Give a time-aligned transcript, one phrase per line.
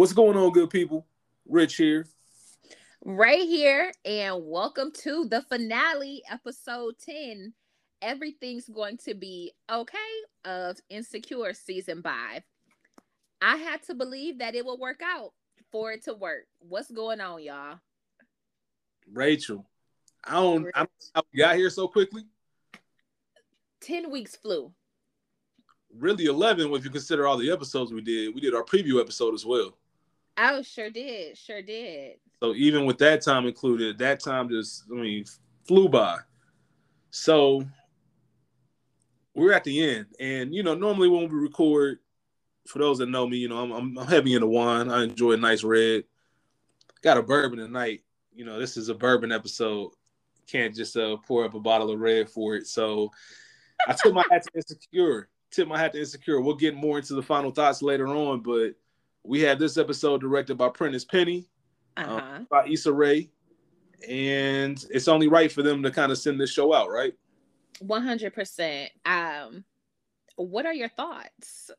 [0.00, 1.06] What's going on, good people?
[1.46, 2.06] Rich here.
[3.04, 7.52] Right here, and welcome to the finale, episode 10.
[8.00, 9.98] Everything's going to be okay
[10.46, 12.44] of Insecure season five.
[13.42, 15.34] I had to believe that it will work out
[15.70, 16.46] for it to work.
[16.60, 17.78] What's going on, y'all?
[19.12, 19.66] Rachel,
[20.24, 22.22] I don't, I don't we got here so quickly.
[23.82, 24.72] 10 weeks flew.
[25.94, 28.34] Really 11 if you consider all the episodes we did.
[28.34, 29.76] We did our preview episode as well.
[30.42, 31.36] Oh, sure did.
[31.36, 32.16] Sure did.
[32.42, 35.24] So even with that time included, that time just I mean
[35.68, 36.16] flew by.
[37.10, 37.62] So
[39.34, 41.98] we're at the end, and you know normally when we record,
[42.66, 44.90] for those that know me, you know I'm, I'm, I'm heavy into wine.
[44.90, 46.04] I enjoy a nice red.
[47.02, 48.00] Got a bourbon tonight.
[48.34, 49.90] You know this is a bourbon episode.
[50.46, 52.66] Can't just uh, pour up a bottle of red for it.
[52.66, 53.10] So
[53.86, 55.28] I took my hat to insecure.
[55.50, 56.40] Tip my hat to insecure.
[56.40, 58.74] We'll get more into the final thoughts later on, but
[59.24, 61.48] we have this episode directed by Prentice Penny,
[61.96, 62.36] um, uh-huh.
[62.36, 63.30] um, by Issa Rae,
[64.08, 67.14] and it's only right for them to kind of send this show out, right?
[67.80, 68.90] One hundred percent.
[69.04, 69.64] Um,
[70.36, 71.70] what are your thoughts?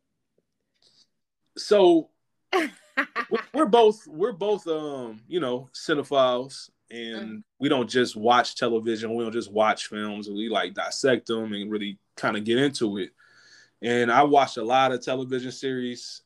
[1.57, 2.09] So
[3.53, 7.43] we're both we're both um you know cinephiles and mm.
[7.59, 11.71] we don't just watch television we don't just watch films we like dissect them and
[11.71, 13.11] really kind of get into it
[13.81, 16.21] and i watched a lot of television series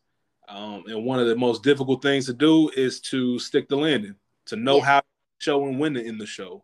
[0.48, 4.16] um, and one of the most difficult things to do is to stick the landing,
[4.46, 4.86] to know yeah.
[4.86, 5.06] how to
[5.40, 6.64] show and when to end the show.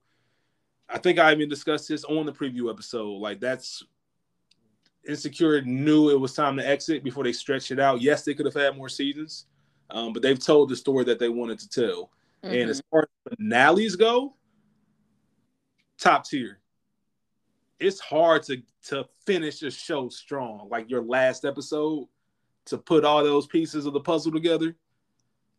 [0.90, 3.18] I think I even discussed this on the preview episode.
[3.18, 3.84] Like that's
[5.08, 8.02] Insecure knew it was time to exit before they stretched it out.
[8.02, 9.46] Yes, they could have had more seasons,
[9.90, 12.12] um, but they've told the story that they wanted to tell.
[12.44, 12.56] Mm-hmm.
[12.56, 14.36] And as far as finales go,
[15.98, 16.60] top tier.
[17.80, 20.68] It's hard to to finish a show strong.
[20.70, 22.08] Like your last episode,
[22.66, 24.76] to put all those pieces of the puzzle together,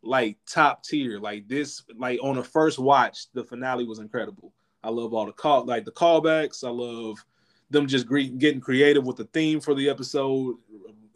[0.02, 1.18] like top tier.
[1.18, 4.52] Like this, like on the first watch, the finale was incredible.
[4.84, 6.64] I love all the call, like the callbacks.
[6.64, 7.24] I love
[7.70, 10.56] them just getting creative with the theme for the episode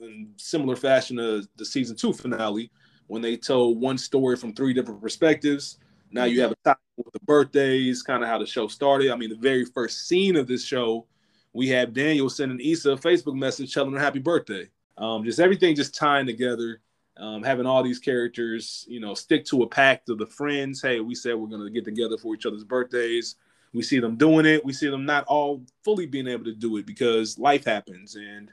[0.00, 2.70] in similar fashion to the season two finale
[3.08, 5.78] when they told one story from three different perspectives.
[6.10, 9.10] Now you have a with the birthdays, kind of how the show started.
[9.10, 11.06] I mean, the very first scene of this show,
[11.52, 14.68] we have Daniel sending Issa a Facebook message telling her happy birthday.
[14.98, 16.80] Um, just everything just tying together,
[17.16, 20.82] um, having all these characters, you know, stick to a pact of the friends.
[20.82, 23.36] Hey, we said we're gonna get together for each other's birthdays.
[23.72, 24.64] We see them doing it.
[24.64, 28.14] We see them not all fully being able to do it because life happens.
[28.14, 28.50] And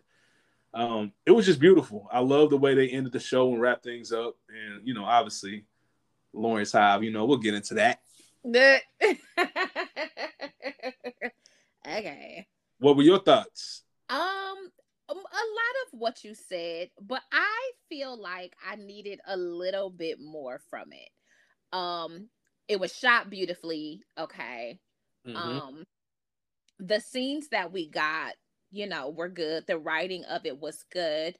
[0.73, 2.09] um, it was just beautiful.
[2.11, 4.35] I love the way they ended the show and wrapped things up.
[4.49, 5.63] And you know, obviously,
[6.33, 7.03] Lawrence Hive.
[7.03, 8.01] You know, we'll get into that.
[11.87, 12.47] okay.
[12.79, 13.83] What were your thoughts?
[14.09, 14.71] Um, um,
[15.17, 20.19] a lot of what you said, but I feel like I needed a little bit
[20.19, 21.09] more from it.
[21.75, 22.29] Um,
[22.67, 24.79] it was shot beautifully, okay.
[25.27, 25.37] Mm-hmm.
[25.37, 25.83] Um,
[26.79, 28.33] the scenes that we got,
[28.71, 29.65] you know, were good.
[29.67, 31.35] The writing of it was good.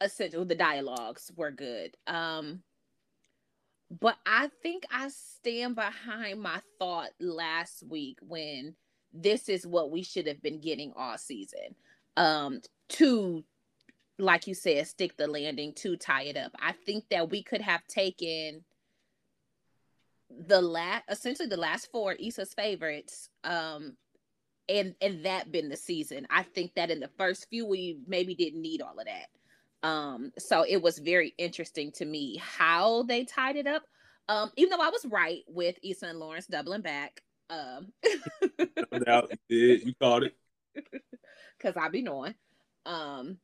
[0.00, 1.96] Essential, the dialogues were good.
[2.06, 2.62] Um,
[4.00, 8.74] but I think I stand behind my thought last week when
[9.12, 11.76] this is what we should have been getting all season
[12.16, 13.44] um to
[14.18, 16.52] like you said stick the landing to tie it up.
[16.60, 18.64] I think that we could have taken
[20.30, 23.96] the last essentially the last four Issa's favorites um
[24.68, 26.26] and and that been the season.
[26.30, 29.88] I think that in the first few we maybe didn't need all of that.
[29.88, 33.82] Um so it was very interesting to me how they tied it up.
[34.28, 37.20] Um even though i was right with Issa and Lawrence doubling back
[37.50, 37.92] um
[38.92, 39.86] no doubt you did.
[39.86, 40.36] You called it
[41.64, 42.34] because I be knowing.
[42.84, 43.38] Um,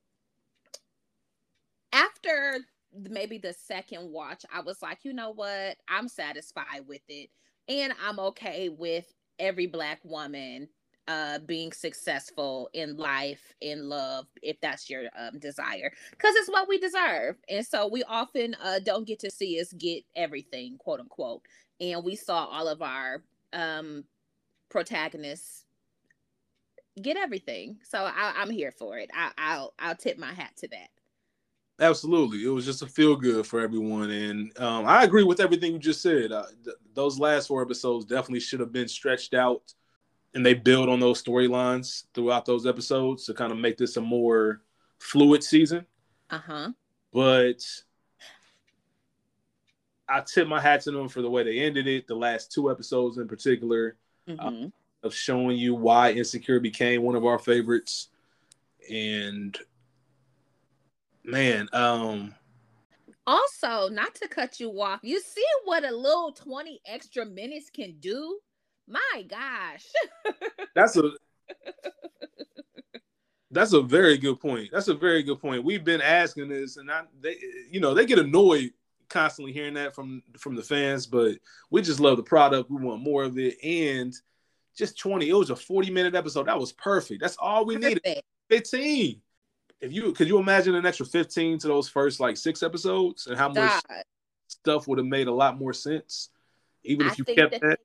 [1.92, 2.58] after
[2.92, 5.76] maybe the second watch, I was like, you know what?
[5.88, 7.30] I'm satisfied with it.
[7.68, 10.68] And I'm okay with every black woman
[11.08, 16.68] uh being successful in life in love if that's your um, desire because it's what
[16.68, 21.00] we deserve and so we often uh don't get to see us get everything quote
[21.00, 21.40] unquote
[21.80, 23.22] and we saw all of our
[23.54, 24.04] um
[24.68, 25.64] protagonists
[27.00, 27.78] get everything.
[27.82, 29.10] So I, am here for it.
[29.14, 30.88] I, I'll I'll tip my hat to that.
[31.80, 35.72] Absolutely, it was just a feel good for everyone, and um, I agree with everything
[35.72, 36.30] you just said.
[36.30, 39.72] Uh, th- those last four episodes definitely should have been stretched out,
[40.34, 44.00] and they build on those storylines throughout those episodes to kind of make this a
[44.00, 44.60] more
[44.98, 45.86] fluid season.
[46.28, 46.68] Uh huh.
[47.14, 47.62] But
[50.06, 52.06] I tip my hat to them for the way they ended it.
[52.06, 53.96] The last two episodes, in particular,
[54.28, 54.64] mm-hmm.
[54.64, 54.68] uh,
[55.02, 58.08] of showing you why Insecure became one of our favorites.
[58.90, 59.56] And
[61.24, 62.34] man, um
[63.26, 67.96] Also, not to cut you off, you see what a little 20 extra minutes can
[68.00, 68.38] do?
[68.88, 69.86] My gosh.
[70.74, 71.10] That's a
[73.50, 74.70] That's a very good point.
[74.72, 75.64] That's a very good point.
[75.64, 77.36] We've been asking this and I they
[77.70, 78.72] you know, they get annoyed
[79.08, 81.36] constantly hearing that from from the fans, but
[81.70, 82.70] we just love the product.
[82.70, 84.14] We want more of it and
[84.80, 85.28] just 20.
[85.28, 86.46] It was a 40 minute episode.
[86.48, 87.20] That was perfect.
[87.20, 88.04] That's all we perfect.
[88.04, 88.22] needed.
[88.50, 89.22] 15
[89.80, 93.36] if you could you imagine an extra 15 to those first like six episodes and
[93.36, 93.80] how much
[94.48, 96.28] stuff would have made a lot more sense
[96.84, 97.78] even if you kept that, that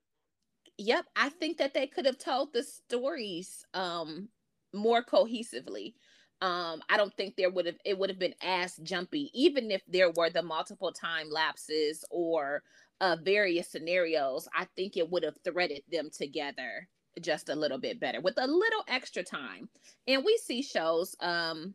[0.77, 4.27] yep i think that they could have told the stories um
[4.73, 5.93] more cohesively
[6.41, 9.81] um i don't think there would have it would have been as jumpy even if
[9.87, 12.63] there were the multiple time lapses or
[13.01, 16.87] uh various scenarios i think it would have threaded them together
[17.21, 19.69] just a little bit better with a little extra time
[20.07, 21.73] and we see shows um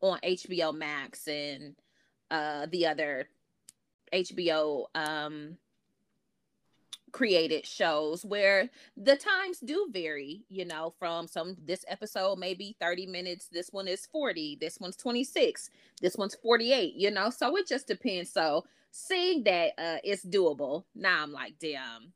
[0.00, 1.74] on HBO Max and
[2.30, 3.28] uh the other
[4.12, 5.56] HBO um
[7.10, 13.06] created shows where the times do vary, you know, from some this episode maybe 30
[13.06, 15.70] minutes, this one is 40, this one's 26,
[16.02, 18.30] this one's 48, you know, so it just depends.
[18.30, 22.12] So seeing that uh it's doable, now I'm like, damn.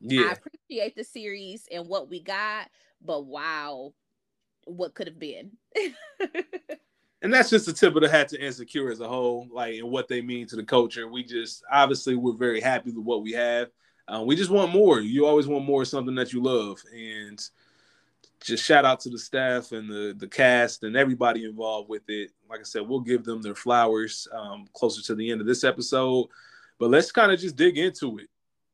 [0.00, 0.28] Yeah.
[0.28, 2.68] I appreciate the series and what we got,
[3.02, 3.94] but wow,
[4.64, 5.52] what could have been.
[7.22, 9.90] and that's just the tip of the hat to insecure as a whole, like and
[9.90, 11.08] what they mean to the culture.
[11.08, 13.68] We just obviously we're very happy with what we have.
[14.08, 15.00] Uh, we just want more.
[15.00, 17.40] You always want more of something that you love, and
[18.42, 22.30] just shout out to the staff and the the cast and everybody involved with it.
[22.48, 25.64] Like I said, we'll give them their flowers um, closer to the end of this
[25.64, 26.26] episode,
[26.78, 28.28] but let's kind of just dig into it.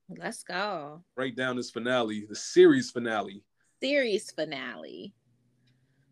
[0.08, 1.02] Let's go.
[1.14, 3.42] Break down this finale, the series finale.
[3.82, 5.12] Series finale.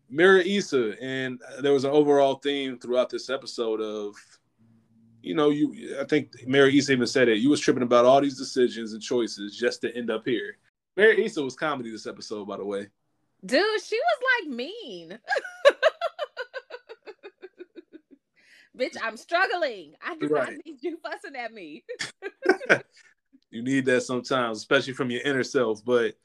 [0.09, 4.15] Mirror Issa, and there was an overall theme throughout this episode of,
[5.21, 5.97] you know, you.
[5.99, 7.37] I think Mirror Issa even said it.
[7.37, 10.57] You was tripping about all these decisions and choices just to end up here.
[10.97, 12.87] Mirror Issa was comedy this episode, by the way.
[13.45, 15.19] Dude, she was like mean.
[18.77, 19.93] Bitch, I'm struggling.
[20.05, 20.53] I do right.
[20.53, 21.83] not need you fussing at me.
[23.51, 25.83] you need that sometimes, especially from your inner self.
[25.83, 26.15] But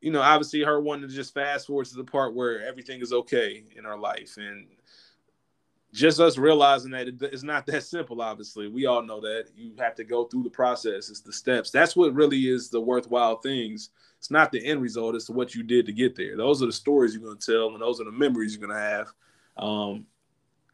[0.00, 3.12] you know, obviously her wanting to just fast forward to the part where everything is
[3.12, 4.36] okay in her life.
[4.36, 4.66] And
[5.92, 8.66] just us realizing that it's not that simple, obviously.
[8.66, 9.48] We all know that.
[9.54, 11.70] You have to go through the process, it's the steps.
[11.70, 13.90] That's what really is the worthwhile things.
[14.18, 16.36] It's not the end result, it's what you did to get there.
[16.36, 18.78] Those are the stories you're going to tell, and those are the memories you're going
[18.78, 19.12] to have.
[19.56, 20.06] Um,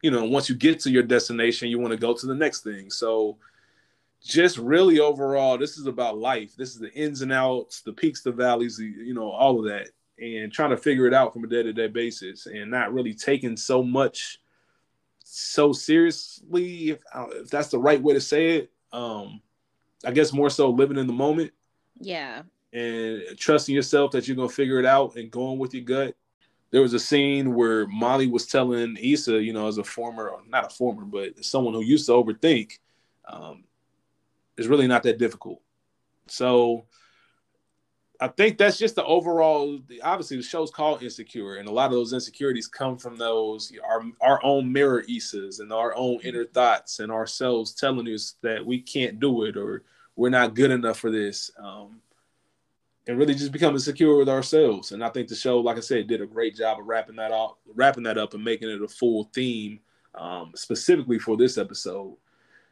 [0.01, 2.61] you know, once you get to your destination, you want to go to the next
[2.61, 2.89] thing.
[2.89, 3.37] So,
[4.23, 6.55] just really overall, this is about life.
[6.55, 9.65] This is the ins and outs, the peaks, the valleys, the, you know, all of
[9.65, 12.93] that, and trying to figure it out from a day to day basis, and not
[12.93, 14.39] really taking so much
[15.31, 17.03] so seriously, if,
[17.33, 18.71] if that's the right way to say it.
[18.91, 19.41] Um,
[20.03, 21.51] I guess more so living in the moment.
[21.99, 22.43] Yeah.
[22.73, 26.15] And trusting yourself that you're gonna figure it out and going with your gut.
[26.71, 30.71] There was a scene where Molly was telling Issa, you know, as a former, not
[30.71, 32.79] a former, but someone who used to overthink,
[33.27, 33.63] um,
[34.57, 35.61] is really not that difficult.
[36.27, 36.85] So
[38.21, 39.79] I think that's just the overall.
[40.03, 44.03] Obviously, the show's called Insecure, and a lot of those insecurities come from those our
[44.21, 48.81] our own mirror Issas and our own inner thoughts and ourselves telling us that we
[48.81, 49.83] can't do it or
[50.17, 52.01] we're not good enough for this, um,
[53.07, 54.91] and really just becoming secure with ourselves.
[54.91, 57.31] And I think the show, like I said, did a great job of wrapping that
[57.31, 59.79] up, wrapping that up, and making it a full theme
[60.15, 62.17] um, specifically for this episode.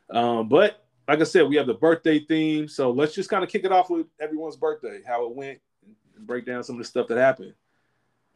[0.10, 2.68] Um, but like I said, we have the birthday theme.
[2.68, 5.60] So let's just kind of kick it off with everyone's birthday, how it went,
[6.16, 7.54] and break down some of the stuff that happened.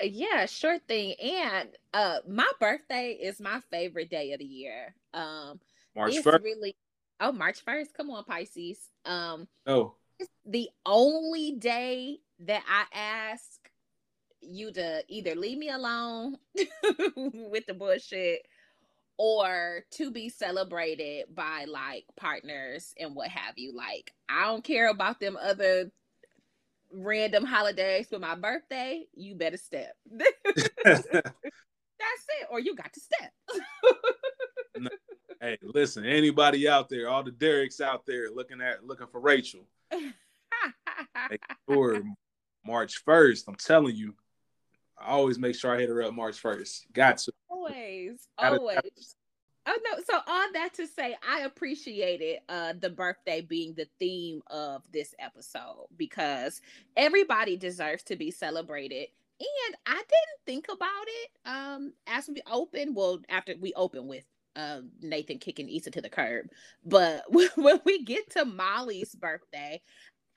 [0.02, 1.14] Yeah, sure thing.
[1.22, 4.96] And uh my birthday is my favorite day of the year.
[5.14, 5.60] Um
[5.96, 6.44] March it's 1st.
[6.44, 6.76] really
[7.20, 7.94] oh March 1st.
[7.96, 8.80] Come on, Pisces.
[9.06, 13.70] Um oh it's the only day that I ask
[14.42, 16.38] you to either leave me alone
[17.16, 18.48] with the bullshit
[19.18, 23.76] or to be celebrated by like partners and what have you.
[23.76, 25.92] Like, I don't care about them other
[26.94, 29.06] random holidays for my birthday.
[29.14, 29.96] You better step.
[30.12, 31.08] That's
[32.40, 32.48] it.
[32.50, 33.32] Or you got to step.
[34.78, 34.90] no.
[35.40, 39.62] Hey, listen, anybody out there, all the Derek's out there looking at looking for Rachel.
[41.68, 42.02] for
[42.66, 44.14] March 1st, I'm telling you,
[45.00, 46.82] I always make sure I hit her up March 1st.
[46.94, 47.32] Got to.
[48.42, 49.16] Always.
[49.68, 54.42] Oh no, so all that to say, I appreciated uh the birthday being the theme
[54.48, 56.62] of this episode because
[56.98, 59.08] everybody deserves to be celebrated.
[59.40, 64.24] And I didn't think about it um as we open, well, after we open with
[64.56, 66.48] uh, Nathan kicking Issa to the curb.
[66.86, 67.24] But
[67.56, 69.82] when we get to Molly's birthday,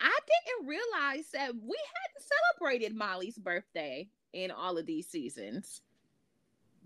[0.00, 5.80] I didn't realize that we hadn't celebrated Molly's birthday in all of these seasons.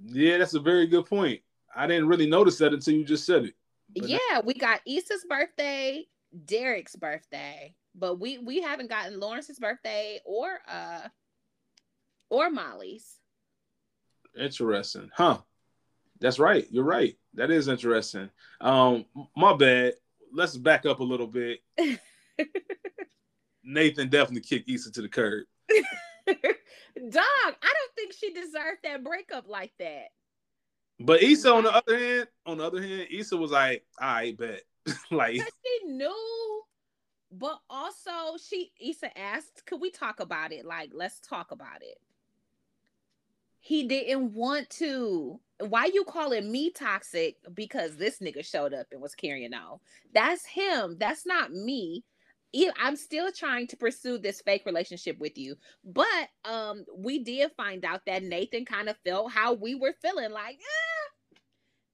[0.04, 1.40] Yeah, that's a very good point.
[1.74, 3.54] I didn't really notice that until you just said it.
[3.96, 6.06] But yeah, we got Issa's birthday,
[6.44, 11.08] Derek's birthday, but we we haven't gotten Lawrence's birthday or uh
[12.30, 13.16] or Molly's.
[14.38, 15.38] Interesting, huh?
[16.20, 16.66] That's right.
[16.70, 17.16] You're right.
[17.34, 18.30] That is interesting.
[18.60, 19.94] Um, my bad.
[20.32, 21.60] Let's back up a little bit.
[23.64, 25.44] Nathan definitely kicked Issa to the curb.
[26.96, 30.08] Dog, I don't think she deserved that breakup like that.
[31.00, 34.62] But Issa, on the other hand, on the other hand, Issa was like, "I bet,"
[35.10, 36.62] like she knew.
[37.30, 40.64] But also, she Issa asked, "Could we talk about it?
[40.64, 41.98] Like, let's talk about it."
[43.60, 45.40] He didn't want to.
[45.60, 47.36] Why you calling me toxic?
[47.52, 49.78] Because this nigga showed up and was carrying on.
[50.14, 50.96] That's him.
[50.98, 52.04] That's not me.
[52.78, 55.56] I'm still trying to pursue this fake relationship with you.
[55.84, 60.30] But um we did find out that Nathan kind of felt how we were feeling
[60.30, 61.38] like, eh,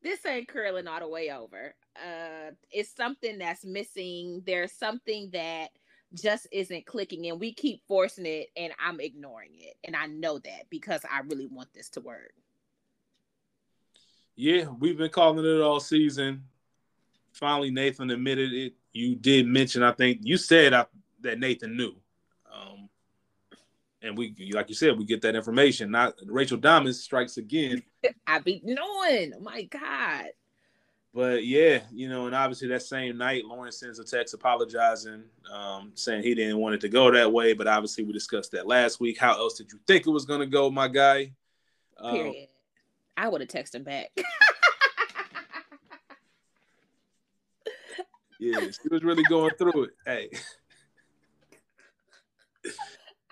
[0.02, 1.74] this ain't curling all the way over.
[1.96, 4.42] Uh it's something that's missing.
[4.46, 5.70] There's something that
[6.14, 9.74] just isn't clicking and we keep forcing it and I'm ignoring it.
[9.82, 12.32] And I know that because I really want this to work.
[14.36, 16.44] Yeah, we've been calling it all season.
[17.32, 20.86] Finally, Nathan admitted it you did mention, I think you said I,
[21.20, 21.94] that Nathan knew.
[22.50, 22.88] Um,
[24.00, 25.90] and we, like you said, we get that information.
[25.90, 27.82] Not Rachel Diamond strikes again.
[28.26, 29.32] I be knowing.
[29.36, 30.26] Oh my God.
[31.12, 35.22] But yeah, you know, and obviously that same night, Lawrence sends a text apologizing,
[35.52, 37.52] um, saying he didn't want it to go that way.
[37.52, 39.18] But obviously, we discussed that last week.
[39.18, 41.32] How else did you think it was going to go, my guy?
[41.98, 42.36] Um, Period.
[42.36, 42.46] Um,
[43.16, 44.10] I would have texted him back.
[48.44, 49.90] Yeah, she was really going through it.
[50.04, 50.28] Hey.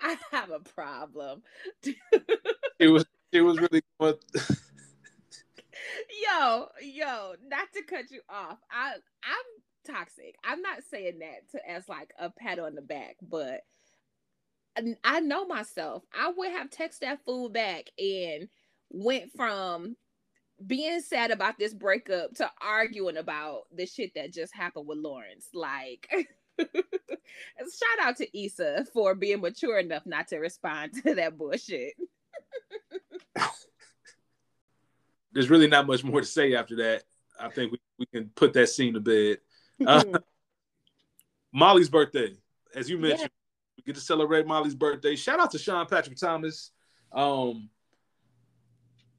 [0.01, 1.43] I have a problem.
[2.79, 4.15] it was it was really going
[6.23, 8.57] Yo, yo, not to cut you off.
[8.71, 8.93] I
[9.23, 10.35] I'm toxic.
[10.43, 13.61] I'm not saying that to as like a pat on the back, but
[15.03, 16.03] I know myself.
[16.11, 18.49] I would have texted that fool back and
[18.89, 19.95] went from
[20.65, 25.47] being sad about this breakup to arguing about the shit that just happened with Lawrence.
[25.53, 26.07] Like,
[26.59, 31.93] shout out to Issa for being mature enough not to respond to that bullshit.
[35.33, 37.03] There's really not much more to say after that.
[37.39, 39.39] I think we, we can put that scene to bed.
[39.85, 40.03] Uh,
[41.51, 42.35] Molly's birthday,
[42.75, 43.77] as you mentioned, yeah.
[43.77, 45.15] we get to celebrate Molly's birthday.
[45.15, 46.69] Shout out to Sean Patrick Thomas.
[47.11, 47.69] Um,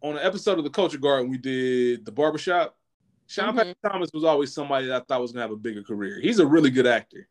[0.04, 2.76] on an episode of the Culture Garden, we did the barbershop.
[3.26, 3.56] Sean mm-hmm.
[3.56, 6.20] Patrick Thomas was always somebody that I thought was gonna have a bigger career.
[6.20, 7.26] He's a really good actor.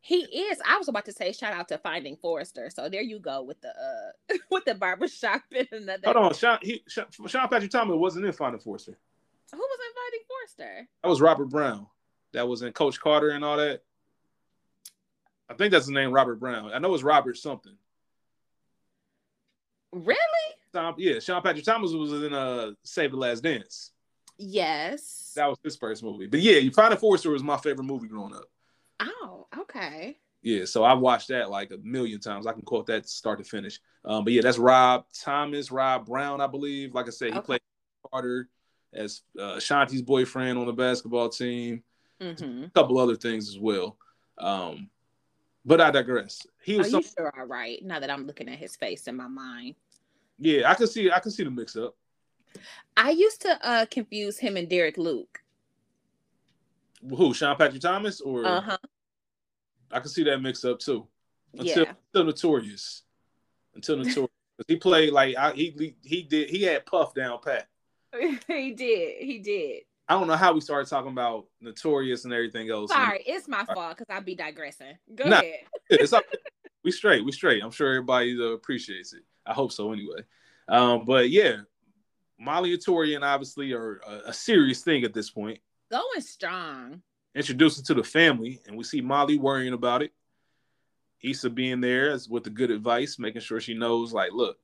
[0.00, 0.58] He is.
[0.66, 2.70] I was about to say shout out to Finding Forrester.
[2.70, 6.02] So there you go with the uh with the barbershop and another.
[6.04, 8.96] Hold on, Sean, he, Sean, Sean Patrick Thomas wasn't in Finding Forrester.
[9.52, 10.88] Who was in Finding Forrester?
[11.02, 11.86] That was Robert Brown.
[12.32, 13.82] That was in Coach Carter and all that.
[15.50, 16.72] I think that's the name, Robert Brown.
[16.72, 17.76] I know it's Robert something.
[19.92, 20.16] Really?
[20.96, 23.92] Yeah, Sean Patrick Thomas was in uh Save the Last Dance.
[24.38, 25.32] Yes.
[25.36, 26.26] That was his first movie.
[26.26, 28.44] But yeah, You Finding Forrester was my favorite movie growing up.
[29.00, 30.18] Oh, okay.
[30.42, 32.46] Yeah, so I watched that like a million times.
[32.46, 33.78] I can quote that start to finish.
[34.04, 36.94] Um, but yeah, that's Rob Thomas, Rob Brown, I believe.
[36.94, 37.46] Like I said, he okay.
[37.46, 37.60] played
[38.10, 38.48] Carter
[38.92, 41.84] as uh, Shanti's boyfriend on the basketball team.
[42.20, 42.64] Mm-hmm.
[42.64, 43.96] A couple other things as well.
[44.38, 44.88] Um,
[45.64, 46.44] but I digress.
[46.62, 46.88] He was.
[46.88, 47.32] Are some- you sure?
[47.38, 47.82] All right.
[47.84, 49.76] Now that I'm looking at his face in my mind.
[50.42, 51.94] Yeah, I can see I can see the mix up.
[52.96, 55.40] I used to uh confuse him and Derek Luke.
[57.08, 58.76] Who, Sean Patrick Thomas or uh-huh.
[59.92, 61.06] I can see that mix up too.
[61.52, 61.92] Until, yeah.
[62.12, 63.02] until notorious.
[63.74, 64.30] Until notorious.
[64.68, 67.68] he played like I, he he did he had Puff down pat.
[68.48, 69.22] he did.
[69.22, 69.82] He did.
[70.08, 72.90] I don't know how we started talking about notorious and everything else.
[72.90, 74.98] Sorry, it's my fault because I'll be digressing.
[75.14, 76.24] Go nah, ahead.
[76.82, 77.24] we straight.
[77.24, 77.62] We straight.
[77.62, 79.22] I'm sure everybody uh, appreciates it.
[79.46, 80.24] I hope so anyway.
[80.68, 81.56] Um, but yeah,
[82.38, 85.58] Molly and Taurean obviously are a, a, serious thing at this point.
[85.90, 87.02] Going strong.
[87.34, 90.12] Introducing to the family, and we see Molly worrying about it.
[91.22, 94.58] Issa being there as with the good advice, making sure she knows, like, look,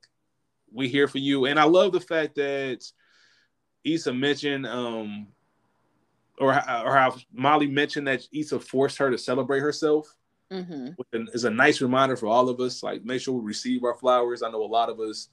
[0.71, 1.45] we here for you.
[1.45, 2.83] And I love the fact that
[3.83, 5.27] Issa mentioned, um,
[6.37, 10.13] or or how Molly mentioned that Issa forced her to celebrate herself
[10.51, 11.23] mm-hmm.
[11.33, 12.83] is a nice reminder for all of us.
[12.83, 14.43] Like, make sure we receive our flowers.
[14.43, 15.29] I know a lot of us,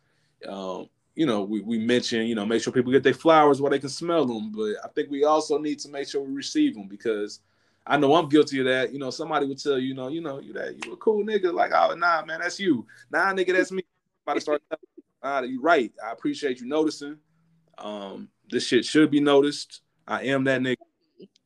[0.49, 3.71] um, you know, we, we mentioned, you know, make sure people get their flowers while
[3.71, 4.53] they can smell them.
[4.53, 7.41] But I think we also need to make sure we receive them because
[7.87, 8.93] I know I'm guilty of that.
[8.93, 11.25] You know, somebody would tell you, you know, you know, you that you a cool
[11.25, 11.53] nigga.
[11.53, 12.87] Like, oh nah, man, that's you.
[13.11, 13.83] Nah, nigga, that's me.
[14.25, 14.63] About to start.
[15.23, 15.93] ah, you right.
[16.05, 17.17] I appreciate you noticing.
[17.79, 19.83] Um, this shit should be noticed.
[20.07, 20.77] I am that nigga.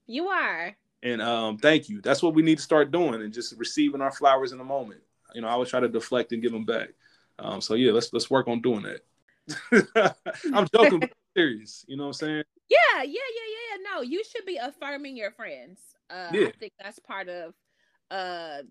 [0.07, 0.77] You are.
[1.03, 2.01] And um, thank you.
[2.01, 5.01] That's what we need to start doing and just receiving our flowers in a moment.
[5.35, 6.91] You know, I would try to deflect and give them back.
[7.39, 10.17] Um, so yeah, let's let's work on doing that.
[10.55, 11.85] I'm joking, serious.
[11.89, 12.45] You know what I'm saying?
[12.69, 13.95] Yeah, yeah, yeah, yeah.
[13.95, 15.81] No, you should be affirming your friends.
[16.11, 16.49] Uh, yeah.
[16.49, 17.55] I think that's part of
[18.11, 18.63] uh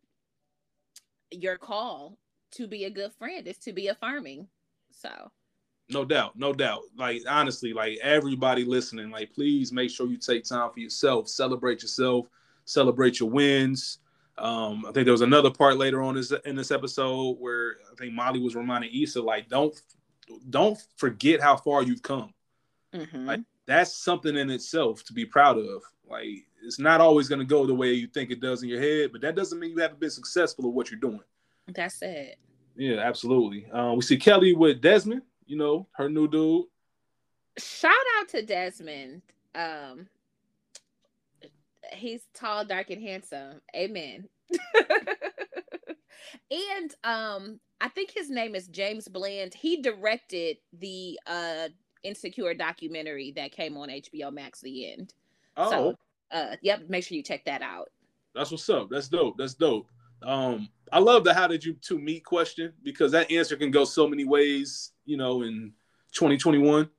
[1.31, 2.17] your call
[2.51, 4.47] to be a good friend is to be affirming.
[4.91, 5.31] So
[5.89, 6.81] no doubt, no doubt.
[6.95, 11.81] Like honestly, like everybody listening, like please make sure you take time for yourself, celebrate
[11.81, 12.27] yourself,
[12.65, 13.99] celebrate your wins.
[14.37, 17.95] Um, I think there was another part later on this in this episode where I
[17.97, 19.79] think Molly was reminding Issa, like, don't
[20.49, 22.33] don't forget how far you've come.
[22.93, 23.25] Mm-hmm.
[23.25, 25.81] Like that's something in itself to be proud of.
[26.07, 29.11] Like it's not always gonna go the way you think it does in your head,
[29.11, 31.21] but that doesn't mean you haven't been successful at what you're doing.
[31.67, 32.37] That's it.
[32.75, 33.67] Yeah, absolutely.
[33.71, 36.65] Um, we see Kelly with Desmond you know, her new dude.
[37.57, 39.23] Shout out to Desmond.
[39.55, 40.07] Um
[41.91, 43.59] he's tall, dark, and handsome.
[43.75, 44.29] Amen.
[46.51, 49.55] and um I think his name is James Bland.
[49.55, 51.69] He directed the uh
[52.03, 55.15] insecure documentary that came on HBO Max the end.
[55.57, 55.95] Oh so,
[56.31, 57.89] uh yep, make sure you check that out.
[58.35, 58.89] That's what's up.
[58.91, 59.35] That's dope.
[59.39, 59.87] That's dope.
[60.23, 63.85] Um I love the how did you two meet question because that answer can go
[63.85, 65.73] so many ways, you know, in
[66.13, 66.89] 2021.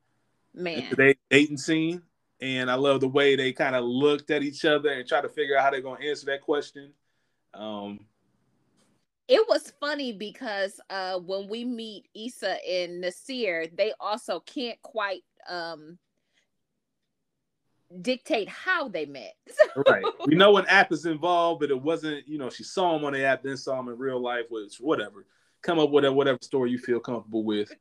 [0.54, 0.94] Man.
[0.96, 2.02] They dating scene.
[2.40, 5.28] And I love the way they kind of looked at each other and try to
[5.28, 6.92] figure out how they're gonna answer that question.
[7.54, 8.06] Um
[9.28, 15.22] it was funny because uh when we meet Issa and Nasir, they also can't quite
[15.48, 15.98] um
[18.00, 19.34] dictate how they met.
[19.88, 20.04] right.
[20.26, 23.12] We know an app is involved, but it wasn't, you know, she saw him on
[23.12, 25.26] the app, then saw him in real life, which whatever.
[25.62, 27.72] Come up with whatever story you feel comfortable with.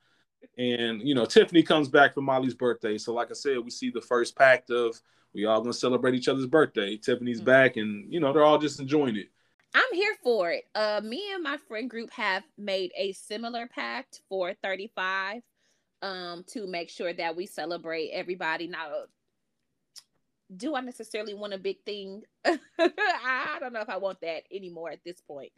[0.57, 2.97] And you know, Tiffany comes back for Molly's birthday.
[2.97, 4.99] So, like I said, we see the first pact of
[5.33, 6.97] we all gonna celebrate each other's birthday.
[6.97, 7.45] Tiffany's mm-hmm.
[7.45, 9.27] back, and you know, they're all just enjoying it.
[9.73, 10.63] I'm here for it.
[10.73, 15.41] Uh, me and my friend group have made a similar pact for 35
[16.01, 18.67] um to make sure that we celebrate everybody.
[18.67, 18.89] Now,
[20.55, 22.23] do I necessarily want a big thing?
[22.45, 25.51] I don't know if I want that anymore at this point.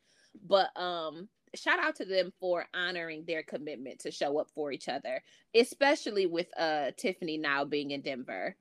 [0.47, 4.87] But um shout out to them for honoring their commitment to show up for each
[4.87, 5.21] other,
[5.55, 8.55] especially with uh Tiffany now being in Denver.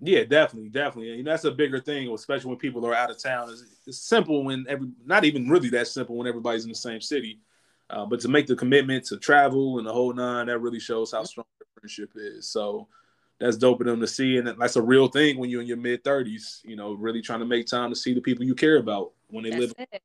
[0.00, 1.18] Yeah, definitely, definitely.
[1.18, 3.48] And that's a bigger thing, especially when people are out of town.
[3.50, 7.00] It's, it's simple when every not even really that simple when everybody's in the same
[7.00, 7.40] city.
[7.90, 11.12] Uh, but to make the commitment to travel and the whole nine, that really shows
[11.12, 12.46] how strong the friendship is.
[12.46, 12.88] So
[13.40, 15.76] that's dope of them to see, and that's a real thing when you're in your
[15.76, 16.60] mid thirties.
[16.64, 19.44] You know, really trying to make time to see the people you care about when
[19.44, 19.74] they that's live.
[19.78, 20.02] It.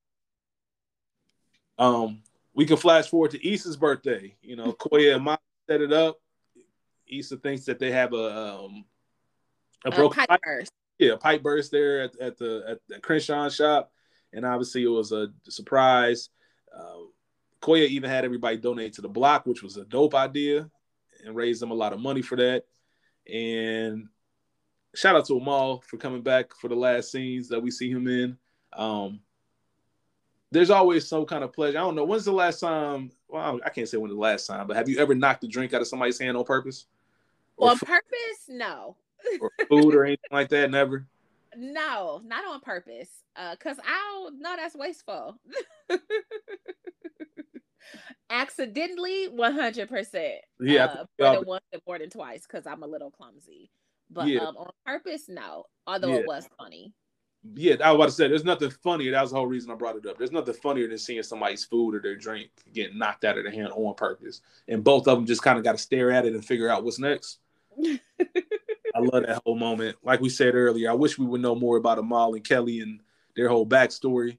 [1.77, 4.35] Um, we can flash forward to Issa's birthday.
[4.41, 6.19] You know, Koya and Mike set it up.
[7.07, 8.85] Issa thinks that they have a um,
[9.85, 10.71] a broken pipe, pipe, burst.
[10.97, 13.91] Yeah, a pipe burst there at, at the at the Crenshaw shop,
[14.33, 16.29] and obviously it was a surprise.
[16.75, 17.05] Uh,
[17.61, 20.69] Koya even had everybody donate to the block, which was a dope idea,
[21.25, 22.65] and raised them a lot of money for that.
[23.29, 24.07] And
[24.95, 28.07] shout out to Amal for coming back for the last scenes that we see him
[28.07, 28.37] in.
[28.73, 29.19] Um,
[30.51, 31.77] there's always some kind of pleasure.
[31.77, 33.11] I don't know when's the last time.
[33.27, 35.73] Well, I can't say when the last time, but have you ever knocked a drink
[35.73, 36.85] out of somebody's hand on purpose?
[37.57, 38.47] Or on purpose?
[38.47, 38.95] No.
[39.41, 40.71] or food or anything like that?
[40.71, 41.05] Never.
[41.55, 43.09] No, not on purpose.
[43.35, 45.37] Uh, cause I don't know that's wasteful.
[48.29, 50.35] Accidentally, one hundred percent.
[50.59, 53.71] Yeah, uh, more than once and more than twice because I'm a little clumsy.
[54.11, 54.41] But yeah.
[54.41, 55.65] um, on purpose, no.
[55.85, 56.19] Although yeah.
[56.19, 56.93] it was funny.
[57.53, 59.11] Yeah, I was about to say there's nothing funnier.
[59.11, 60.17] That was the whole reason I brought it up.
[60.17, 63.53] There's nothing funnier than seeing somebody's food or their drink get knocked out of their
[63.53, 66.33] hand on purpose, and both of them just kind of got to stare at it
[66.33, 67.39] and figure out what's next.
[67.79, 69.97] I love that whole moment.
[70.03, 73.01] Like we said earlier, I wish we would know more about Amal and Kelly and
[73.35, 74.37] their whole backstory.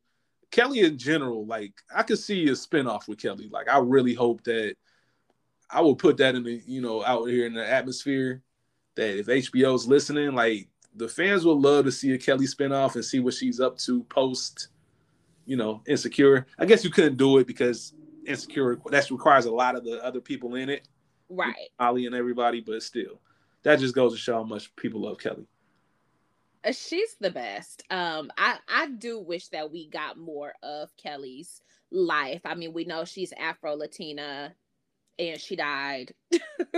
[0.51, 3.49] Kelly in general, like I could see a spinoff with Kelly.
[3.51, 4.75] Like I really hope that
[5.71, 8.43] I will put that in the, you know, out here in the atmosphere
[8.97, 13.05] that if HBO's listening, like the fans will love to see a Kelly spinoff and
[13.05, 14.69] see what she's up to post,
[15.47, 16.47] you know, insecure.
[16.59, 17.95] I guess you couldn't do it because
[18.27, 20.89] insecure that requires a lot of the other people in it.
[21.29, 21.55] Right.
[21.79, 23.21] Ollie and everybody, but still.
[23.63, 25.47] That just goes to show how much people love Kelly.
[26.65, 27.83] Uh, she's the best.
[27.91, 32.43] Um, I I do wish that we got more of Kelly's life.
[32.45, 34.55] I mean, we know she's Afro Latina
[35.19, 36.15] and she died.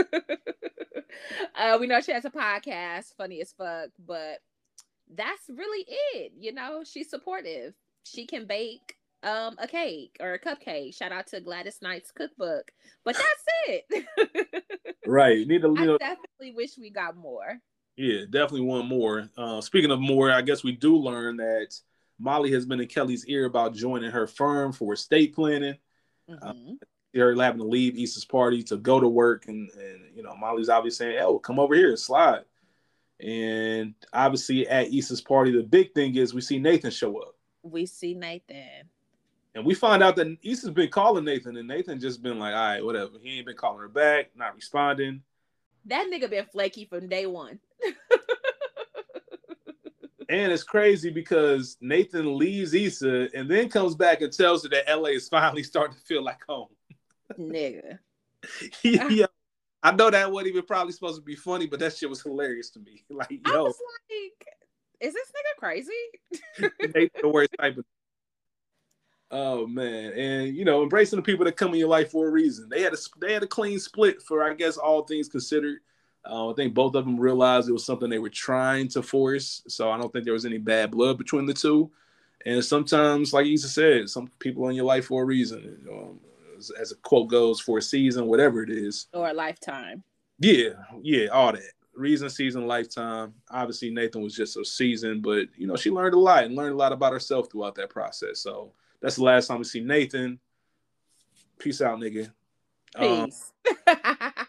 [1.56, 4.38] uh, we know she has a podcast, funny as fuck, but
[5.14, 6.32] that's really it.
[6.38, 7.74] You know, she's supportive.
[8.04, 10.94] She can bake um a cake or a cupcake.
[10.94, 12.72] Shout out to Gladys Knight's cookbook.
[13.04, 14.06] But that's it.
[15.06, 15.46] right.
[15.46, 17.58] Need to, I definitely wish we got more.
[18.02, 19.28] Yeah, definitely one more.
[19.36, 21.72] Uh, speaking of more, I guess we do learn that
[22.18, 25.76] Molly has been in Kelly's ear about joining her firm for estate planning.
[26.28, 26.70] Uh, mm-hmm.
[26.72, 30.34] Uh, they're having to leave Issa's party to go to work, and, and you know
[30.34, 32.42] Molly's obviously saying, "Oh, come over here, slide."
[33.20, 37.36] And obviously at Issa's party, the big thing is we see Nathan show up.
[37.62, 38.88] We see Nathan.
[39.54, 42.60] And we find out that Issa's been calling Nathan, and Nathan just been like, all
[42.60, 43.12] right, whatever.
[43.22, 45.22] He ain't been calling her back, not responding.
[45.84, 47.60] That nigga been flaky from day one.
[50.32, 54.88] And it's crazy because Nathan leaves Issa and then comes back and tells her that
[54.88, 56.68] LA is finally starting to feel like home.
[57.38, 57.98] Nigga.
[58.82, 59.26] yeah.
[59.82, 62.70] I know that wasn't even probably supposed to be funny, but that shit was hilarious
[62.70, 63.04] to me.
[63.10, 63.52] Like, yo.
[63.52, 63.76] I was
[64.10, 64.46] like,
[65.00, 67.10] is this nigga crazy?
[67.20, 67.84] the worst type of.
[69.30, 72.30] Oh man, and you know, embracing the people that come in your life for a
[72.30, 72.68] reason.
[72.68, 75.78] They had a they had a clean split for I guess all things considered.
[76.24, 79.62] Uh, I think both of them realized it was something they were trying to force.
[79.68, 81.90] So I don't think there was any bad blood between the two.
[82.44, 85.78] And sometimes, like Issa said, some people in your life for a reason.
[85.90, 86.20] Um,
[86.58, 90.02] as, as a quote goes, for a season, whatever it is, or a lifetime.
[90.38, 90.70] Yeah,
[91.02, 91.62] yeah, all that
[91.94, 93.34] reason, season, lifetime.
[93.50, 96.74] Obviously, Nathan was just a season, but you know, she learned a lot and learned
[96.74, 98.40] a lot about herself throughout that process.
[98.40, 100.38] So that's the last time we see Nathan.
[101.58, 102.32] Peace out, nigga.
[102.98, 103.52] Peace.
[103.86, 104.32] Um,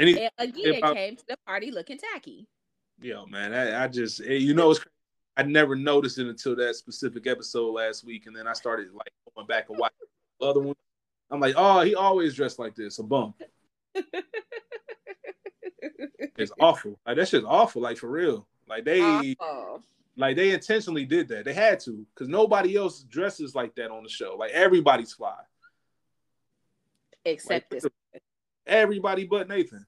[0.00, 2.46] any, and again, about, came to the party looking tacky.
[3.00, 4.80] Yo, man, I, I just eh, you know it's
[5.36, 9.12] I never noticed it until that specific episode last week, and then I started like
[9.34, 9.96] going back and watching
[10.38, 10.76] the other one.
[11.30, 13.40] I'm like, oh, he always dressed like this, a bump.
[16.36, 16.98] it's awful.
[17.06, 17.82] Like that shit's awful.
[17.82, 18.46] Like for real.
[18.68, 19.82] Like they, awful.
[20.16, 21.44] like they intentionally did that.
[21.44, 24.36] They had to, because nobody else dresses like that on the show.
[24.38, 25.38] Like everybody's fly,
[27.24, 27.90] except like, this.
[28.66, 29.86] Everybody but Nathan.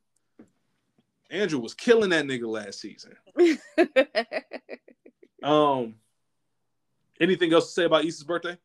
[1.32, 3.16] Andrew was killing that nigga last season.
[5.42, 5.94] um,
[7.18, 8.58] anything else to say about Issa's birthday?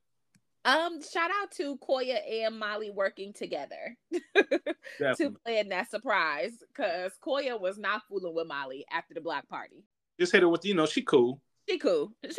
[0.65, 7.57] Um, shout out to Koya and Molly working together to plan that surprise because Koya
[7.59, 9.85] was not fooling with Molly after the block party.
[10.19, 11.41] Just hit her with, you know, she cool.
[11.69, 12.11] She cool.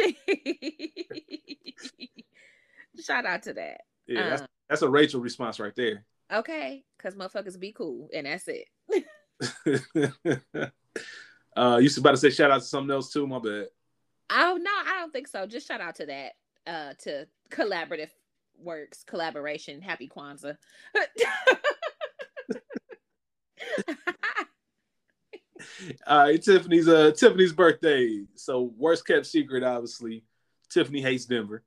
[3.01, 3.81] shout out to that.
[4.07, 6.05] Yeah, um, that's, that's a Rachel response right there.
[6.31, 8.67] Okay, because motherfuckers be cool, and that's it.
[11.57, 13.27] uh, you about to say shout out to something else too?
[13.27, 13.67] My bad.
[14.31, 15.47] Oh no, I don't think so.
[15.47, 16.33] Just shout out to that.
[16.67, 18.11] Uh, to collaborative
[18.61, 19.81] works, collaboration.
[19.81, 20.57] Happy Kwanzaa.
[26.07, 28.25] All right, Tiffany's uh Tiffany's birthday.
[28.35, 30.25] So worst kept secret, obviously.
[30.71, 31.63] Tiffany hates Denver.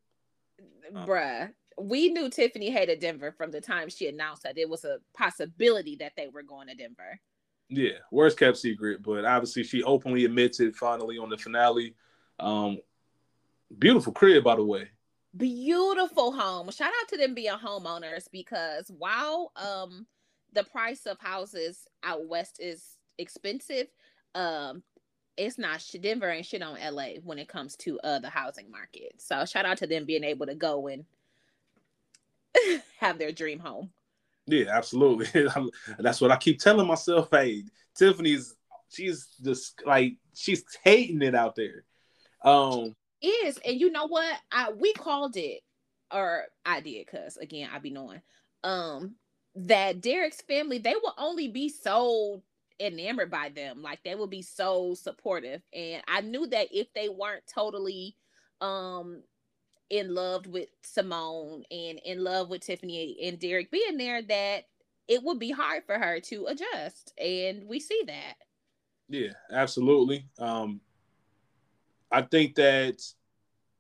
[0.94, 5.00] Bruh we knew Tiffany hated Denver from the time she announced that it was a
[5.16, 7.20] possibility that they were going to Denver.
[7.74, 11.96] Yeah, worst kept secret, but obviously she openly admits it finally on the finale.
[12.38, 12.80] Um,
[13.80, 14.90] beautiful crib, by the way.
[15.38, 16.70] Beautiful home.
[16.72, 20.06] Shout out to them being homeowners because while um
[20.52, 23.88] the price of houses out west is expensive,
[24.36, 24.84] um
[25.38, 29.14] it's not Denver and shit on LA when it comes to uh the housing market.
[29.18, 31.06] So shout out to them being able to go and
[33.00, 33.92] have their dream home.
[34.48, 35.28] Yeah, absolutely.
[36.00, 37.30] That's what I keep telling myself.
[37.32, 37.64] Hey,
[37.96, 38.56] Tiffany's
[38.90, 41.84] she's just like she's hating it out there.
[42.44, 44.36] Um is and you know what?
[44.52, 45.62] I we called it
[46.12, 48.22] or I did cuz again I be knowing
[48.64, 49.16] um
[49.56, 52.44] that Derek's family they will only be so
[52.80, 57.10] enamored by them like they will be so supportive and I knew that if they
[57.10, 58.16] weren't totally
[58.60, 59.22] um
[59.92, 64.64] in love with Simone and in love with Tiffany and Derek being there that
[65.08, 67.14] it would be hard for her to adjust.
[67.20, 68.36] And we see that.
[69.10, 70.26] Yeah, absolutely.
[70.40, 70.80] Um,
[72.10, 73.04] I think that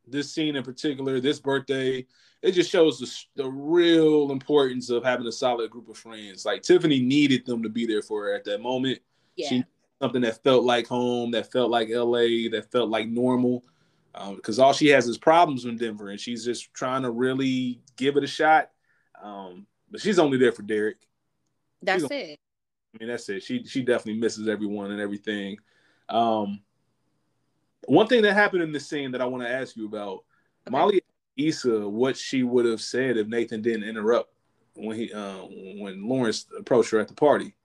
[0.05, 2.05] this scene in particular, this birthday,
[2.41, 6.43] it just shows the, the real importance of having a solid group of friends.
[6.43, 8.99] Like Tiffany needed them to be there for her at that moment.
[9.37, 9.47] Yeah.
[9.47, 9.63] She
[10.01, 13.63] something that felt like home, that felt like LA, that felt like normal
[14.35, 17.81] because um, all she has is problems in Denver, and she's just trying to really
[17.95, 18.69] give it a shot.
[19.21, 20.97] Um, but she's only there for Derek.
[21.81, 22.39] That's it.
[22.93, 23.43] I mean, that's it.
[23.43, 25.57] She she definitely misses everyone and everything.
[26.09, 26.61] Um,
[27.85, 30.23] one thing that happened in this scene that I want to ask you about,
[30.67, 30.71] okay.
[30.71, 31.01] Molly
[31.37, 34.33] Issa, what she would have said if Nathan didn't interrupt
[34.75, 35.39] when he uh,
[35.79, 37.55] when Lawrence approached her at the party.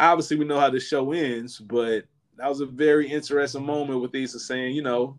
[0.00, 2.04] Obviously, we know how the show ends, but
[2.38, 5.18] that was a very interesting moment with Issa saying, you know,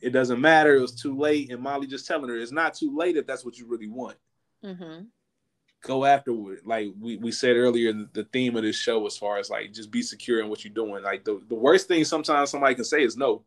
[0.00, 0.74] it doesn't matter.
[0.74, 3.44] It was too late, and Molly just telling her it's not too late if that's
[3.44, 4.16] what you really want.
[4.64, 5.04] Mm-hmm.
[5.82, 6.60] Go afterward.
[6.64, 9.90] Like we, we said earlier, the theme of this show, as far as like just
[9.90, 11.02] be secure in what you're doing.
[11.02, 13.42] Like the, the worst thing sometimes somebody can say is no.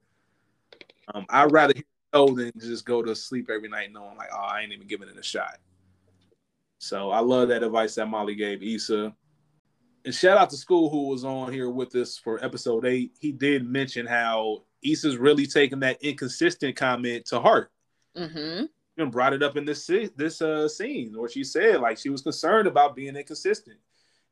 [1.14, 4.38] Um, I'd rather hear no than just go to sleep every night knowing like, oh,
[4.38, 5.58] I ain't even giving it a shot.
[6.80, 9.14] So I love that advice that Molly gave Issa.
[10.06, 13.14] And shout out to School who was on here with us for episode eight.
[13.20, 17.72] He did mention how Issa's really taking that inconsistent comment to heart.
[18.16, 18.66] Mm-hmm.
[18.98, 22.22] And brought it up in this this uh, scene where she said like she was
[22.22, 23.78] concerned about being inconsistent,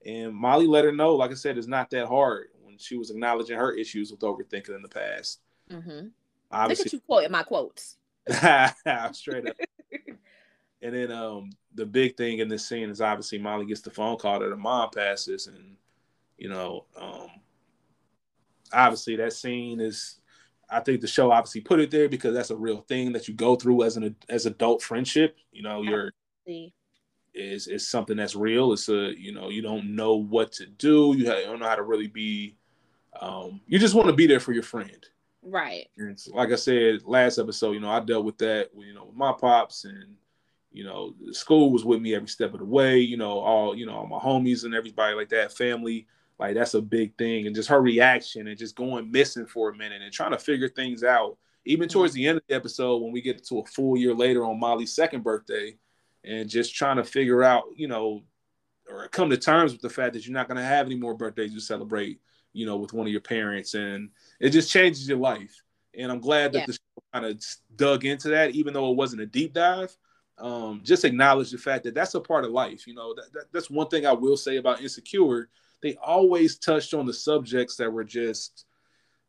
[0.05, 3.09] and Molly let her know, like I said, it's not that hard when she was
[3.09, 5.41] acknowledging her issues with overthinking in the past.
[5.69, 6.07] Mm-hmm.
[6.49, 7.97] Obviously, Look at you quoting my quotes.
[9.11, 9.57] straight up.
[10.83, 14.17] and then um, the big thing in this scene is obviously Molly gets the phone
[14.17, 15.77] call that her mom passes, and
[16.37, 17.29] you know, um,
[18.73, 20.19] obviously that scene is
[20.69, 23.33] I think the show obviously put it there because that's a real thing that you
[23.33, 25.37] go through as an as adult friendship.
[25.51, 26.11] You know, you're
[27.33, 28.73] is is something that's real.
[28.73, 31.15] It's a you know you don't know what to do.
[31.17, 32.57] You, don't know how to really be.
[33.19, 35.05] Um, you just want to be there for your friend.
[35.41, 35.87] Right.
[35.97, 38.69] And like I said last episode, you know, I dealt with that.
[38.75, 40.15] You know, with my pops and
[40.73, 42.99] you know, school was with me every step of the way.
[42.99, 46.07] You know, all you know, all my homies and everybody like that, family.
[46.39, 49.75] Like that's a big thing, and just her reaction and just going missing for a
[49.75, 51.37] minute and trying to figure things out.
[51.65, 51.93] Even mm-hmm.
[51.93, 54.59] towards the end of the episode, when we get to a full year later on
[54.59, 55.77] Molly's second birthday,
[56.23, 58.23] and just trying to figure out, you know,
[58.89, 61.13] or come to terms with the fact that you're not going to have any more
[61.13, 62.19] birthdays to celebrate,
[62.51, 64.09] you know, with one of your parents, and
[64.39, 65.63] it just changes your life.
[65.97, 66.65] And I'm glad that yeah.
[66.65, 67.43] the show kind of
[67.75, 69.95] dug into that, even though it wasn't a deep dive.
[70.39, 72.87] Um, just acknowledge the fact that that's a part of life.
[72.87, 75.49] You know, that, that, that's one thing I will say about Insecure
[75.83, 78.65] they always touched on the subjects that were just,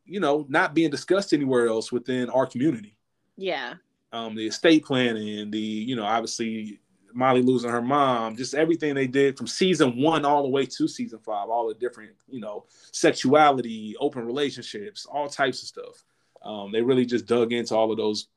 [0.07, 2.97] you know, not being discussed anywhere else within our community.
[3.37, 3.75] Yeah.
[4.13, 6.79] Um, the estate planning, the, you know, obviously
[7.13, 10.87] Molly losing her mom, just everything they did from season one all the way to
[10.87, 16.05] season five, all the different, you know, sexuality, open relationships, all types of stuff.
[16.43, 18.29] Um, they really just dug into all of those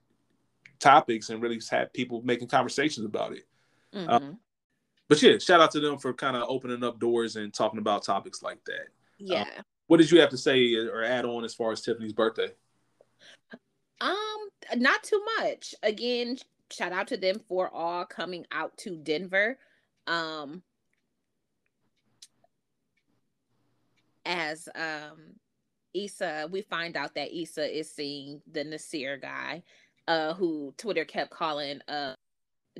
[0.80, 3.48] topics and really had people making conversations about it.
[3.94, 4.10] Mm-hmm.
[4.10, 4.40] Um,
[5.08, 8.04] but yeah, shout out to them for kind of opening up doors and talking about
[8.04, 8.88] topics like that.
[9.18, 9.42] Yeah.
[9.42, 12.50] Um, what did you have to say or add on as far as Tiffany's birthday?
[14.02, 15.74] Um, not too much.
[15.82, 16.38] Again,
[16.72, 19.58] shout out to them for all coming out to Denver.
[20.06, 20.62] Um,
[24.26, 25.36] as um
[25.94, 29.63] Issa, we find out that Issa is seeing the Nasir guy,
[30.08, 32.15] uh, who Twitter kept calling uh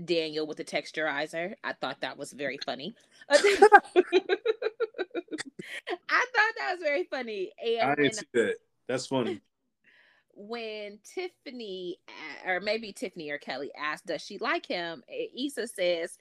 [0.04, 1.56] Daniel with the texturizer.
[1.64, 2.96] I thought that was very funny.
[3.30, 3.74] I thought
[6.58, 7.52] that was very funny.
[7.64, 8.56] And I didn't see that.
[8.88, 9.42] That's funny.
[10.40, 11.98] When Tiffany,
[12.46, 15.02] or maybe Tiffany or Kelly asked, "Does she like him?"
[15.36, 16.16] Issa says,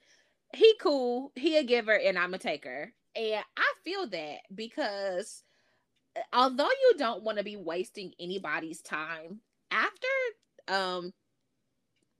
[0.55, 1.33] "He cool.
[1.35, 5.42] He a giver, and I'm a taker." And I feel that because
[6.16, 9.40] uh, although you don't want to be wasting anybody's time
[9.71, 10.09] after
[10.68, 11.12] um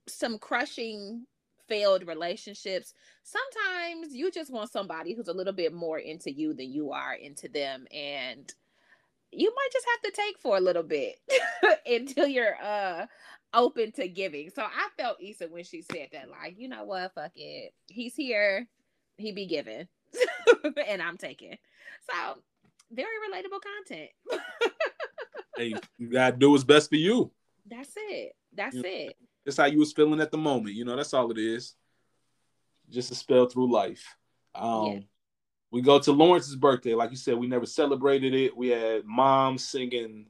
[0.07, 1.25] some crushing
[1.67, 6.71] failed relationships, sometimes you just want somebody who's a little bit more into you than
[6.71, 7.85] you are into them.
[7.93, 8.51] And
[9.31, 11.19] you might just have to take for a little bit
[11.85, 13.05] until you're uh
[13.53, 14.49] open to giving.
[14.49, 17.73] So I felt Issa when she said that, like, you know what, fuck it.
[17.87, 18.67] He's here,
[19.17, 19.87] he be giving.
[20.87, 21.57] and I'm taking.
[22.09, 22.37] So
[22.91, 24.09] very relatable content.
[25.57, 27.31] hey, you gotta do what's best for you.
[27.69, 28.33] That's it.
[28.53, 29.17] That's you it.
[29.45, 30.75] That's how you was feeling at the moment.
[30.75, 31.75] You know, that's all it is.
[32.89, 34.15] Just a spell through life.
[34.55, 34.99] Um, yeah.
[35.71, 36.93] We go to Lawrence's birthday.
[36.93, 38.55] Like you said, we never celebrated it.
[38.55, 40.27] We had mom singing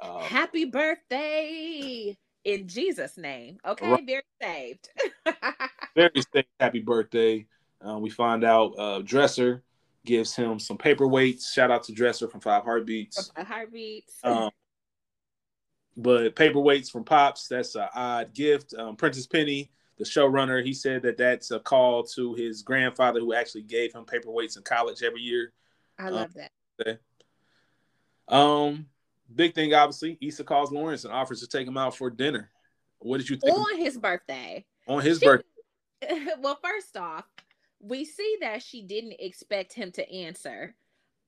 [0.00, 3.58] uh, Happy birthday in Jesus' name.
[3.66, 4.06] Okay, right.
[4.06, 4.88] very saved.
[5.94, 6.48] very saved.
[6.60, 7.46] Happy birthday.
[7.86, 9.62] Uh, we find out uh, Dresser
[10.04, 11.52] gives him some paperweights.
[11.52, 13.30] Shout out to Dresser from Five Heartbeats.
[13.34, 14.18] Five Heartbeats.
[14.22, 14.50] Um,
[15.96, 18.74] but paperweights from Pops, that's an odd gift.
[18.74, 23.34] Um, Prentice Penny, the showrunner, he said that that's a call to his grandfather who
[23.34, 25.52] actually gave him paperweights in college every year.
[25.98, 27.00] I love um, that.
[28.26, 28.86] Um,
[29.34, 32.50] big thing, obviously, Issa calls Lawrence and offers to take him out for dinner.
[32.98, 33.56] What did you think?
[33.56, 34.64] On his birthday.
[34.88, 35.46] On his she, birthday.
[36.40, 37.24] well, first off,
[37.80, 40.74] we see that she didn't expect him to answer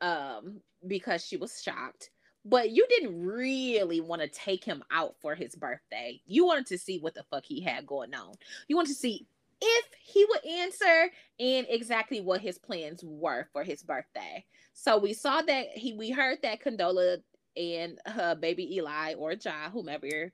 [0.03, 2.11] um because she was shocked
[2.49, 6.21] but you didn't really want to take him out for his birthday.
[6.27, 8.35] You wanted to see what the fuck he had going on.
[8.69, 9.27] You wanted to see
[9.61, 14.45] if he would answer and exactly what his plans were for his birthday.
[14.75, 17.19] So we saw that he we heard that Condola
[17.57, 20.33] and her baby Eli or Ja, whomever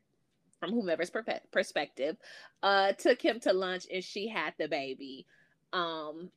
[0.60, 1.10] from whomever's
[1.50, 2.16] perspective,
[2.62, 5.26] uh, took him to lunch and she had the baby.
[5.72, 6.30] Um,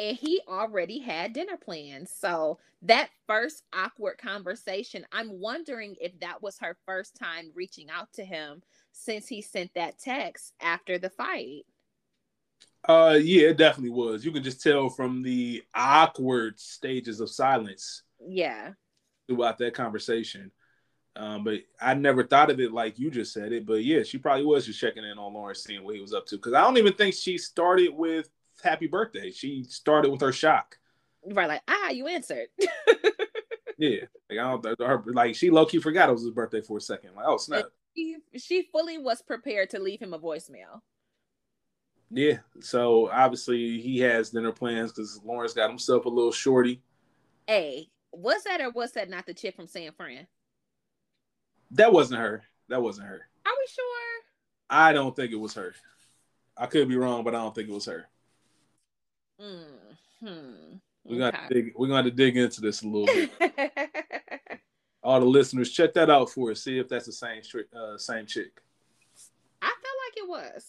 [0.00, 2.10] and he already had dinner plans.
[2.10, 8.12] So that first awkward conversation, I'm wondering if that was her first time reaching out
[8.14, 11.64] to him since he sent that text after the fight.
[12.86, 14.24] Uh yeah, it definitely was.
[14.24, 18.02] You can just tell from the awkward stages of silence.
[18.26, 18.72] Yeah.
[19.26, 20.50] Throughout that conversation.
[21.16, 23.64] Um, but I never thought of it like you just said it.
[23.64, 26.26] But yeah, she probably was just checking in on Lawrence, seeing what he was up
[26.26, 26.36] to.
[26.36, 28.28] Because I don't even think she started with
[28.64, 29.30] happy birthday.
[29.30, 30.78] She started with her shock.
[31.24, 32.48] Right, like ah, you answered.
[33.78, 36.78] yeah, like I don't her like she low key forgot it was his birthday for
[36.78, 37.14] a second.
[37.14, 37.66] Like oh snap.
[37.96, 40.80] She, she fully was prepared to leave him a voicemail.
[42.10, 46.82] Yeah, so obviously he has dinner plans because Lawrence got himself a little shorty.
[47.46, 50.26] Hey, was that or was that not the chick from San Fran?
[51.72, 52.42] That wasn't her.
[52.68, 53.28] That wasn't her.
[53.46, 53.84] Are we sure?
[54.70, 55.74] I don't think it was her.
[56.56, 58.08] I could be wrong, but I don't think it was her.
[60.22, 60.76] Hmm.
[61.04, 61.54] We're gonna okay.
[61.54, 61.72] dig.
[61.76, 63.30] We're gonna dig into this a little bit.
[65.02, 66.62] All the listeners, check that out for us.
[66.62, 67.42] See if that's the same
[67.76, 68.60] uh, same chick.
[69.60, 70.66] I felt like it was.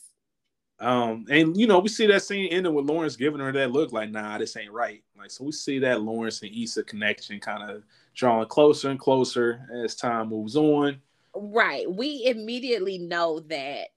[0.77, 3.93] Um, and you know, we see that scene ending with Lawrence giving her that look
[3.93, 5.01] like, nah, this ain't right.
[5.17, 7.83] Like, so we see that Lawrence and Issa connection kind of
[8.13, 11.01] drawing closer and closer as time moves on.
[11.33, 11.89] Right.
[11.89, 13.89] We immediately know that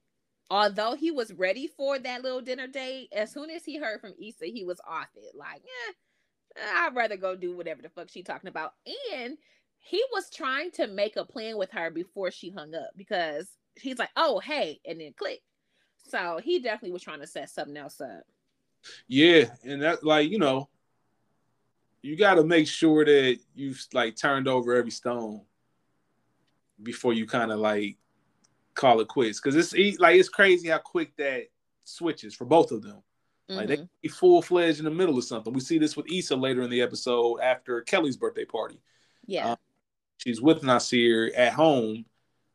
[0.51, 4.15] although he was ready for that little dinner date, as soon as he heard from
[4.21, 5.35] Issa, he was off it.
[5.37, 8.73] Like, yeah, I'd rather go do whatever the fuck she talking about.
[9.15, 9.37] And
[9.79, 13.99] he was trying to make a plan with her before she hung up because he's
[13.99, 15.41] like, oh, hey, and then click.
[16.09, 18.23] So he definitely was trying to set something else up.
[19.07, 20.69] Yeah, and that like, you know,
[22.01, 25.43] you got to make sure that you've like turned over every stone
[26.83, 27.97] before you kind of like
[28.79, 31.49] call it quits because it's like it's crazy how quick that
[31.85, 33.03] switches for both of them.
[33.51, 33.85] Like they mm-hmm.
[34.03, 35.55] be full fledged in the middle of something.
[35.55, 38.79] We see this with Issa later in the episode after Kelly's birthday party.
[39.27, 39.57] Yeah, um,
[40.19, 42.05] she's with Nasir at home,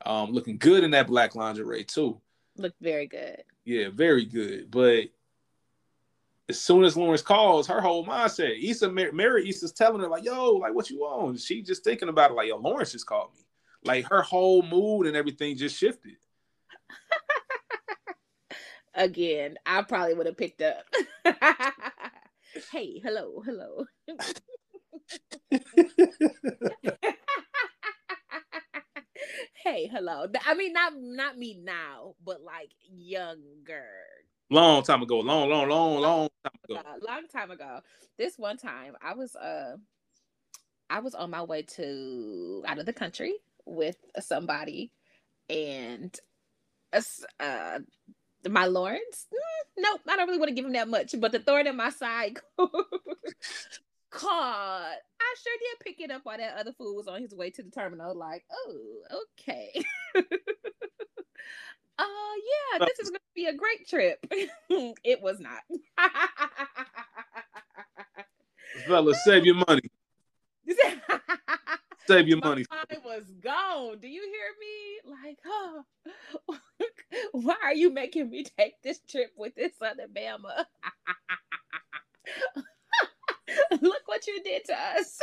[0.06, 2.22] um, looking good in that black lingerie too.
[2.58, 3.44] Looked very good.
[3.66, 4.70] Yeah, very good.
[4.70, 5.06] But
[6.48, 10.52] as soon as Lawrence calls, her whole mindset, Issa, Mirror Issa's telling her like, "Yo,
[10.52, 13.42] like, what you on?" She just thinking about it like, "Yo, Lawrence just called me."
[13.86, 16.16] Like her whole mood and everything just shifted.
[18.96, 20.86] Again, I probably would have picked up.
[22.72, 23.86] hey, hello, hello.
[29.64, 30.28] hey, hello.
[30.46, 33.88] I mean, not not me now, but like younger.
[34.50, 35.20] Long time ago.
[35.20, 36.82] Long, long, long, long time ago.
[37.02, 37.80] long time ago.
[38.18, 39.78] This one time, I was uh,
[40.90, 43.34] I was on my way to out of the country
[43.66, 44.92] with somebody,
[45.50, 46.18] and
[47.40, 47.80] uh,
[48.50, 49.28] my Lawrence.
[49.34, 51.16] Mm, nope, I don't really want to give him that much.
[51.20, 52.40] But the thorn in my side
[54.10, 54.96] called.
[55.24, 57.64] I sure did pick it up while that other fool was on his way to
[57.64, 58.16] the terminal.
[58.16, 59.72] Like, oh, okay.
[62.00, 64.20] uh yeah, this is gonna be a great trip.
[64.32, 65.62] it was not.
[68.88, 69.90] Fella, save your money.
[72.08, 72.66] Save your money.
[72.70, 74.00] I was gone.
[74.00, 75.00] Do you hear me?
[75.24, 75.84] Like, oh,
[77.32, 80.66] why are you making me take this trip with this other Bama?
[83.82, 85.20] Look what you did to us.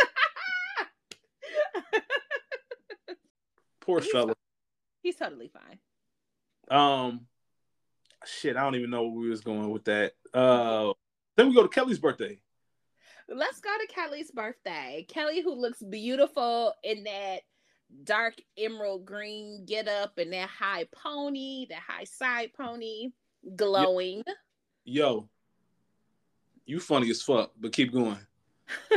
[3.81, 4.35] Poor he's fella.
[5.03, 5.79] He's totally fine.
[6.71, 7.27] Um,
[8.25, 10.13] shit, I don't even know where we was going with that.
[10.33, 10.93] Uh,
[11.37, 12.41] then we go to Kelly's birthday
[13.31, 15.07] let's go to Kelly's birthday.
[15.09, 17.41] Kelly, who looks beautiful in that
[18.05, 23.11] dark emerald green get up and that high pony, that high side pony,
[23.57, 24.23] glowing.
[24.85, 25.29] Yo,
[26.67, 28.19] you funny as fuck, but keep going.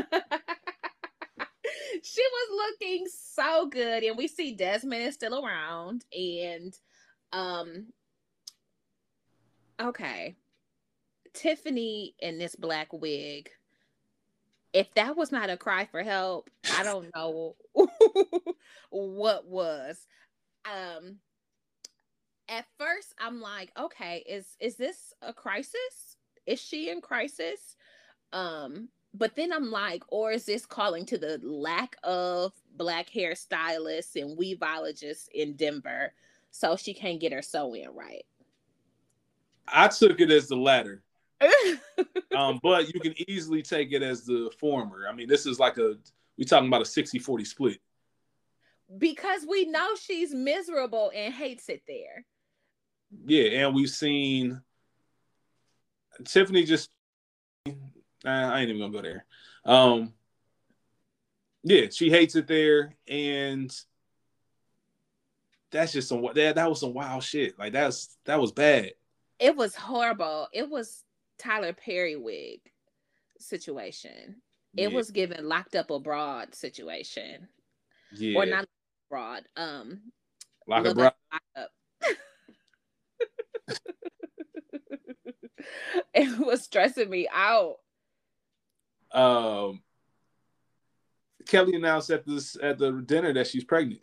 [2.03, 6.77] she was looking so good, and we see Desmond is still around, and
[7.31, 7.87] um,
[9.81, 10.35] okay,
[11.33, 13.49] Tiffany in this black wig
[14.73, 17.55] if that was not a cry for help, I don't know
[18.89, 20.07] what was.
[20.65, 21.17] Um
[22.49, 26.17] at first I'm like, okay, is is this a crisis?
[26.45, 27.75] Is she in crisis?
[28.33, 34.19] Um but then I'm like, or is this calling to the lack of black hairstylists
[34.19, 36.13] and weaveologists in Denver
[36.49, 38.25] so she can't get her sew in right?
[39.67, 41.03] I took it as the latter.
[42.35, 45.07] Um, but you can easily take it as the former.
[45.09, 45.95] I mean, this is like a
[46.37, 47.77] we talking about a 60-40 split.
[48.97, 52.25] Because we know she's miserable and hates it there.
[53.25, 54.61] Yeah, and we've seen
[56.25, 56.89] Tiffany just
[58.25, 59.25] I ain't even gonna go there.
[59.65, 60.13] Um
[61.63, 63.73] yeah, she hates it there, and
[65.71, 67.57] that's just some that that was some wild shit.
[67.57, 68.91] Like that's that was bad.
[69.39, 70.47] It was horrible.
[70.53, 71.03] It was
[71.43, 72.61] Tyler Perry wig
[73.39, 74.41] situation.
[74.75, 74.95] It yeah.
[74.95, 77.47] was given locked up abroad situation.
[78.15, 78.39] Yeah.
[78.39, 78.65] Or not
[79.09, 79.43] abroad.
[79.55, 80.11] Um
[80.67, 81.13] lock abroad.
[81.31, 81.71] Lock up.
[86.13, 87.77] it was stressing me out.
[89.11, 89.81] Um
[91.47, 94.01] Kelly announced at this at the dinner that she's pregnant.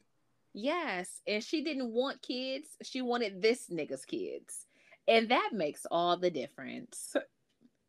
[0.52, 2.68] Yes, and she didn't want kids.
[2.82, 4.66] She wanted this nigga's kids.
[5.08, 7.16] And that makes all the difference.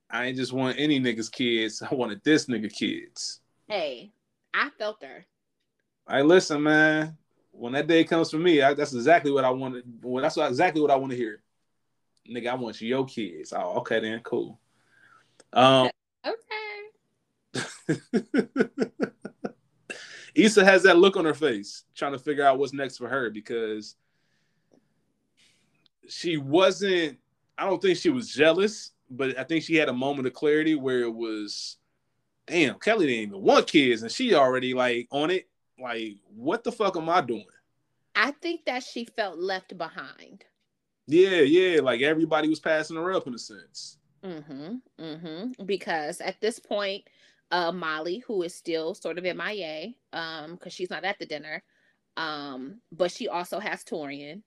[0.10, 1.82] I ain't just want any nigga's kids.
[1.82, 3.40] I wanted this nigga kids.
[3.68, 4.12] Hey,
[4.54, 5.26] I felt her.
[6.08, 7.18] I listen, man.
[7.52, 9.84] When that day comes for me, I, that's exactly what I wanted.
[10.02, 11.42] Well, that's exactly what I want to hear.
[12.30, 13.54] Nigga, I want your kids.
[13.56, 14.60] Oh, okay then, cool.
[15.54, 15.90] Um,
[16.26, 16.36] okay.
[20.36, 23.30] Issa has that look on her face, trying to figure out what's next for her
[23.30, 23.96] because
[26.12, 27.18] she wasn't.
[27.58, 30.76] I don't think she was jealous, but I think she had a moment of clarity
[30.76, 31.78] where it was,
[32.48, 35.48] damn, Kelly didn't even want kids, and she already like on it.
[35.80, 37.46] Like, what the fuck am I doing?
[38.16, 40.44] I think that she felt left behind.
[41.08, 43.98] Yeah, yeah, like everybody was passing her up in a sense.
[44.24, 44.76] Mm-hmm.
[45.00, 45.66] Mm-hmm.
[45.66, 47.06] Because at this point,
[47.52, 51.64] uh, Molly, who is still sort of MIA, um, because she's not at the dinner,
[52.18, 54.42] um, but she also has Taurean.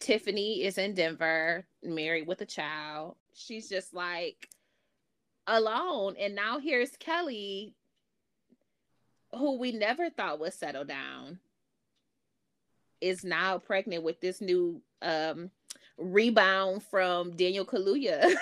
[0.00, 3.16] Tiffany is in Denver, married with a child.
[3.34, 4.48] She's just like
[5.46, 6.16] alone.
[6.18, 7.74] And now here's Kelly,
[9.32, 11.38] who we never thought would settle down,
[13.00, 15.50] is now pregnant with this new um
[15.98, 18.22] rebound from Daniel Kaluuya.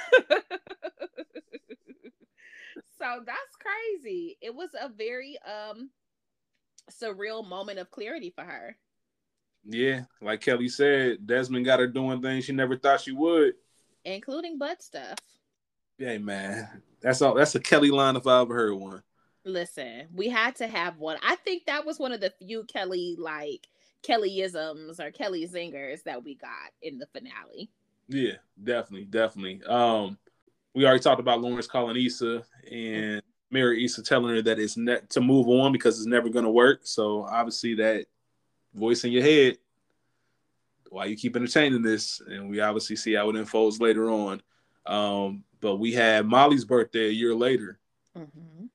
[2.98, 4.38] so that's crazy.
[4.40, 5.90] It was a very um
[6.90, 8.76] surreal moment of clarity for her.
[9.64, 13.54] Yeah, like Kelly said, Desmond got her doing things she never thought she would,
[14.04, 15.18] including butt stuff.
[15.98, 17.34] Yeah, man, that's all.
[17.34, 19.02] That's a Kelly line if I ever heard one.
[19.44, 21.18] Listen, we had to have one.
[21.22, 23.66] I think that was one of the few Kelly like
[24.02, 27.70] Kellyisms or Kelly zingers that we got in the finale.
[28.08, 29.62] Yeah, definitely, definitely.
[29.64, 30.18] Um,
[30.74, 35.00] we already talked about Lawrence calling Issa and Mirror Issa telling her that it's ne-
[35.10, 36.80] to move on because it's never going to work.
[36.84, 38.06] So obviously that
[38.78, 39.58] voice in your head,
[40.90, 44.42] why you keep entertaining this, and we obviously see how it unfolds later on.
[44.86, 47.78] Um, but we had Molly's birthday a year later.
[48.16, 48.66] Mm-hmm.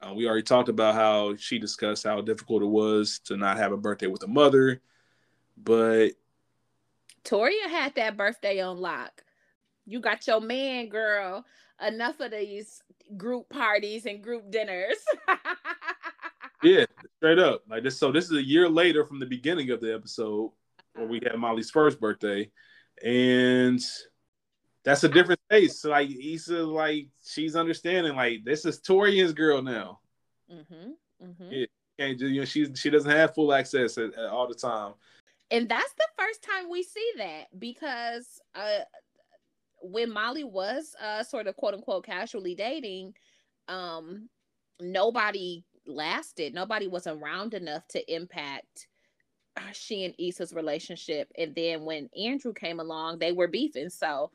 [0.00, 3.72] Uh, we already talked about how she discussed how difficult it was to not have
[3.72, 4.80] a birthday with a mother,
[5.56, 6.10] but
[7.24, 9.24] Taurean had that birthday on lock.
[9.84, 11.44] You got your man, girl.
[11.84, 12.82] Enough of these
[13.16, 14.96] group parties and group dinners.
[16.62, 16.84] yeah,
[17.16, 17.62] straight up.
[17.68, 17.98] Like this.
[17.98, 20.52] So this is a year later from the beginning of the episode
[20.94, 22.50] where we had Molly's first birthday,
[23.04, 23.80] and
[24.84, 25.80] that's a different space.
[25.80, 28.16] So like Issa, like she's understanding.
[28.16, 30.00] Like this is Taurean's girl now.
[30.50, 31.24] Mm-hmm.
[31.24, 31.50] Mm-hmm.
[31.50, 31.66] Yeah,
[31.98, 34.94] can't you know she she doesn't have full access at, at all the time.
[35.50, 38.80] And that's the first time we see that because uh
[39.80, 43.14] when Molly was uh sort of quote unquote casually dating,
[43.68, 44.28] um
[44.80, 46.54] nobody lasted.
[46.54, 48.86] Nobody was around enough to impact
[49.56, 51.30] uh, she and Issa's relationship.
[51.36, 53.90] And then when Andrew came along, they were beefing.
[53.90, 54.30] So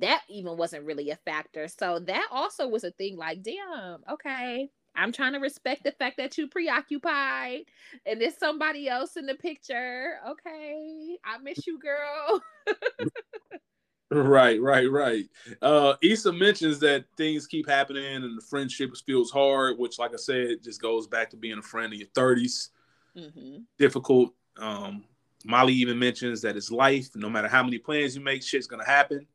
[0.00, 1.68] that even wasn't really a factor.
[1.68, 4.68] So that also was a thing like, damn, okay.
[4.94, 7.62] I'm trying to respect the fact that you preoccupied
[8.04, 10.18] and there's somebody else in the picture.
[10.28, 11.16] Okay.
[11.24, 12.42] I miss you, girl.
[14.12, 15.24] Right, right, right.
[15.62, 20.16] Uh, Issa mentions that things keep happening and the friendship feels hard, which, like I
[20.16, 22.68] said, just goes back to being a friend in your 30s.
[23.16, 23.58] Mm-hmm.
[23.78, 24.34] Difficult.
[24.58, 25.04] Um,
[25.44, 27.08] Molly even mentions that it's life.
[27.14, 29.26] No matter how many plans you make, shit's gonna happen.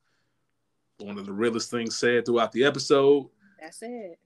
[1.00, 3.30] One of the realest things said throughout the episode.
[3.60, 4.20] That's it.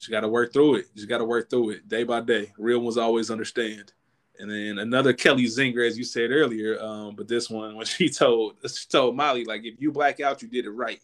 [0.00, 0.86] You got to work through it.
[0.94, 2.52] You got to work through it day by day.
[2.56, 3.92] Real ones always understand.
[4.38, 8.08] And then another Kelly Zinger, as you said earlier, um, but this one when she
[8.08, 11.00] told she told Molly like, if you black out, you did it right.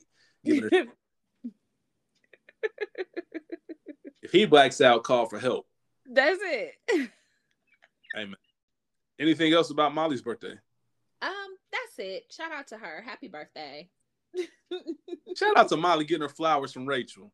[0.46, 0.70] Her-
[4.22, 5.66] if he blacks out, call for help.
[6.06, 6.74] That's it.
[8.16, 8.36] Amen.
[9.18, 10.54] Anything else about Molly's birthday?
[11.22, 12.24] Um, that's it.
[12.30, 13.02] Shout out to her.
[13.02, 13.88] Happy birthday.
[15.36, 17.32] Shout out to Molly getting her flowers from Rachel.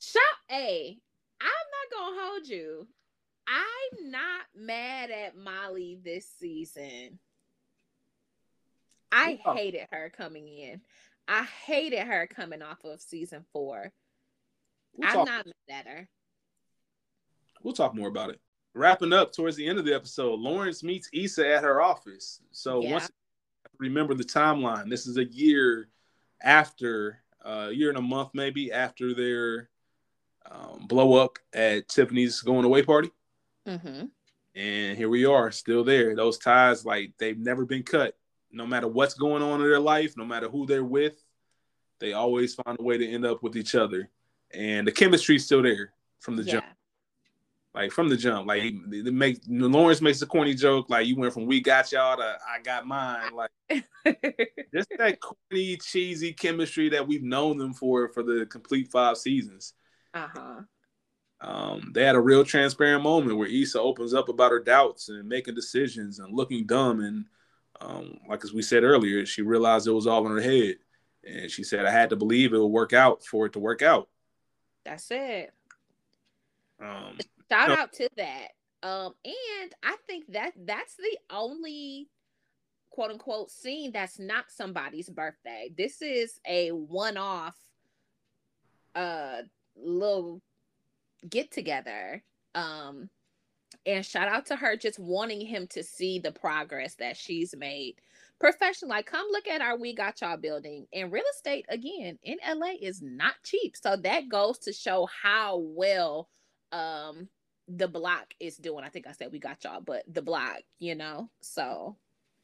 [0.00, 0.98] Shout, hey,
[1.40, 2.86] I'm not gonna hold you.
[3.46, 7.18] I'm not mad at Molly this season.
[9.12, 9.54] I oh.
[9.54, 10.80] hated her coming in.
[11.28, 13.92] I hated her coming off of season 4
[14.96, 16.08] we'll I'm talk, not mad at her.
[17.62, 18.40] We'll talk more about it.
[18.74, 22.40] Wrapping up towards the end of the episode, Lawrence meets Issa at her office.
[22.52, 22.92] So yeah.
[22.92, 23.10] once
[23.78, 25.88] remember the timeline, this is a year
[26.42, 29.70] after, uh, a uh, year and a month maybe after their
[30.50, 33.10] um, blow up at Tiffany's going away party.
[33.66, 34.06] Mm-hmm.
[34.54, 36.16] And here we are, still there.
[36.16, 38.16] Those ties, like they've never been cut.
[38.50, 41.22] No matter what's going on in their life, no matter who they're with,
[41.98, 44.08] they always find a way to end up with each other.
[44.52, 46.52] And the chemistry's still there from the yeah.
[46.52, 46.66] jump.
[47.74, 51.34] Like from the jump, like they make Lawrence makes a corny joke, like you went
[51.34, 53.50] from "we got y'all" to "I got mine." Like
[54.74, 59.74] just that corny, cheesy chemistry that we've known them for for the complete five seasons.
[60.14, 60.60] Uh huh.
[61.40, 65.28] Um, they had a real transparent moment where Issa opens up about her doubts and
[65.28, 67.00] making decisions and looking dumb.
[67.00, 67.26] And
[67.80, 70.76] um, like as we said earlier, she realized it was all in her head.
[71.24, 73.82] And she said, I had to believe it would work out for it to work
[73.82, 74.08] out.
[74.84, 75.52] That's it.
[76.80, 77.18] Um,
[77.50, 78.48] Shout out to that.
[78.82, 82.08] Um, and I think that that's the only
[82.90, 85.70] quote unquote scene that's not somebody's birthday.
[85.76, 87.56] This is a one off
[88.94, 89.42] uh
[89.76, 90.40] little
[91.28, 92.22] get together.
[92.54, 93.10] Um,
[93.84, 97.94] and shout out to her just wanting him to see the progress that she's made
[98.38, 98.90] professional.
[98.90, 100.86] Like, come look at our We Got Y'all building.
[100.92, 103.76] And real estate, again, in LA is not cheap.
[103.76, 106.28] So that goes to show how well
[106.72, 107.28] um
[107.68, 108.84] the block is doing.
[108.84, 111.30] I think I said we got y'all, but the block, you know.
[111.40, 111.96] So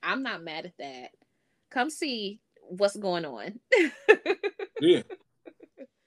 [0.03, 1.11] I'm not mad at that.
[1.70, 3.61] Come see what's going on.
[4.80, 5.03] yeah.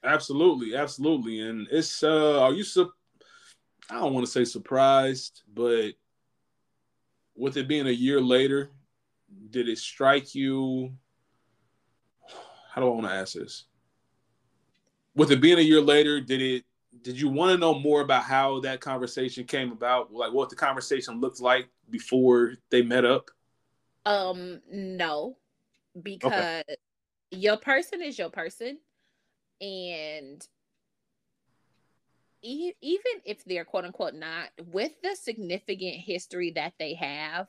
[0.06, 1.41] Absolutely, absolutely.
[1.41, 2.91] And it's uh are you su-
[3.89, 5.91] I don't want to say surprised, but
[7.36, 8.72] with it being a year later,
[9.49, 10.93] did it strike you?
[12.72, 13.66] How do I want to ask this?
[15.16, 16.66] With it being a year later, did it
[17.01, 20.14] did you want to know more about how that conversation came about?
[20.14, 23.30] Like what the conversation looked like before they met up?
[24.06, 25.38] Um, no.
[26.01, 26.64] Because okay.
[27.32, 28.78] your person is your person
[29.62, 30.47] and
[32.41, 37.47] even if they're quote unquote not with the significant history that they have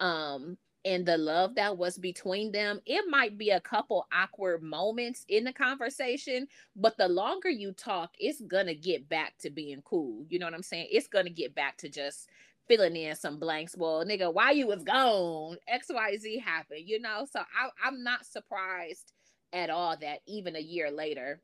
[0.00, 5.24] um and the love that was between them, it might be a couple awkward moments
[5.28, 10.24] in the conversation, but the longer you talk, it's gonna get back to being cool.
[10.28, 10.86] You know what I'm saying?
[10.92, 12.28] It's gonna get back to just
[12.68, 13.76] filling in some blanks.
[13.76, 15.56] Well, nigga, why you was gone?
[15.68, 17.26] XYZ happened, you know?
[17.28, 19.12] So I, I'm not surprised
[19.56, 21.40] at all that even a year later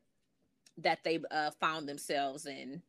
[0.77, 2.81] that they uh, found themselves in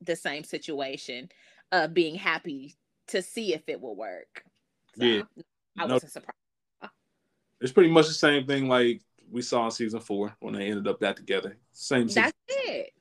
[0.00, 1.28] the same situation,
[1.72, 2.76] uh, being happy
[3.08, 4.44] to see if it will work.
[4.98, 5.22] So, yeah,
[5.76, 6.38] I no, wasn't surprised.
[7.60, 10.86] It's pretty much the same thing like we saw in season four when they ended
[10.86, 11.56] up back together.
[11.72, 12.08] Same.
[12.08, 12.22] Season.
[12.22, 12.92] That's it.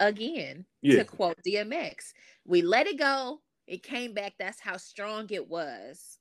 [0.00, 0.98] Again, yeah.
[0.98, 2.12] to quote DMX,
[2.44, 3.40] we let it go.
[3.66, 4.34] It came back.
[4.38, 6.18] That's how strong it was.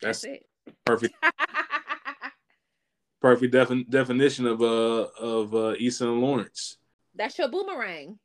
[0.00, 0.46] That's, That's it.
[0.84, 1.14] Perfect.
[3.24, 6.76] perfect defin- definition of uh of uh Issa and Lawrence.
[7.14, 8.18] That's your boomerang.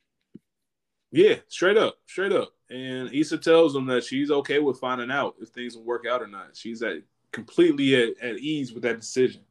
[1.12, 2.50] Yeah, straight up, straight up.
[2.70, 6.22] And Issa tells them that she's okay with finding out if things will work out
[6.22, 6.50] or not.
[6.54, 6.98] She's at
[7.32, 9.42] completely at, at ease with that decision.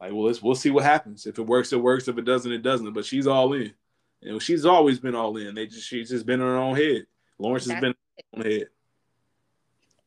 [0.00, 1.26] Like, well, let's we'll see what happens.
[1.26, 2.08] If it works, it works.
[2.08, 2.92] If it doesn't, it doesn't.
[2.92, 3.72] But she's all in.
[4.20, 5.54] And she's always been all in.
[5.54, 7.06] They just she's just been in her own head.
[7.38, 7.94] Lawrence That's has been
[8.34, 8.68] on her head.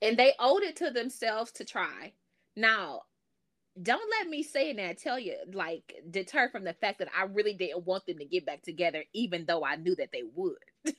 [0.02, 2.12] And they owed it to themselves to try.
[2.58, 3.04] Now,
[3.82, 7.54] don't let me say that tell you like deter from the fact that I really
[7.54, 10.56] didn't want them to get back together, even though I knew that they would.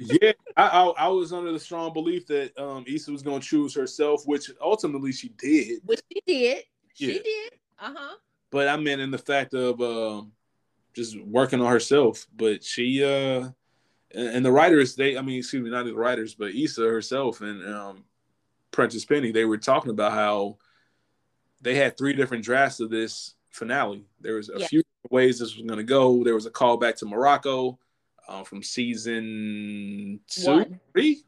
[0.00, 3.74] yeah, I, I, I was under the strong belief that um Issa was gonna choose
[3.74, 5.80] herself, which ultimately she did.
[5.84, 6.64] Which she did.
[6.94, 7.22] She yeah.
[7.22, 7.52] did.
[7.80, 8.16] Uh huh.
[8.50, 10.32] But I meant in the fact of um
[10.94, 12.28] just working on herself.
[12.36, 13.48] But she uh
[14.14, 17.66] and, the writers, they I mean, excuse me, not the writers, but Issa herself and
[17.66, 18.04] um
[18.72, 20.58] Prentice Penny, they were talking about how
[21.60, 24.04] they had three different drafts of this finale.
[24.20, 24.66] There was a yeah.
[24.66, 26.24] few ways this was going to go.
[26.24, 27.78] There was a call back to Morocco
[28.28, 30.80] uh, from season two, One.
[30.92, 31.22] three.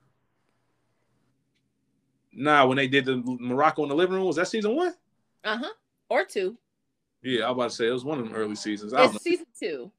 [2.32, 4.95] Nah, when they did the Morocco in the living room, was that season one?
[5.45, 5.72] Uh huh.
[6.09, 6.59] Or two.
[7.22, 8.92] Yeah, I was about to say it was one of them early seasons.
[8.95, 9.92] it's season two.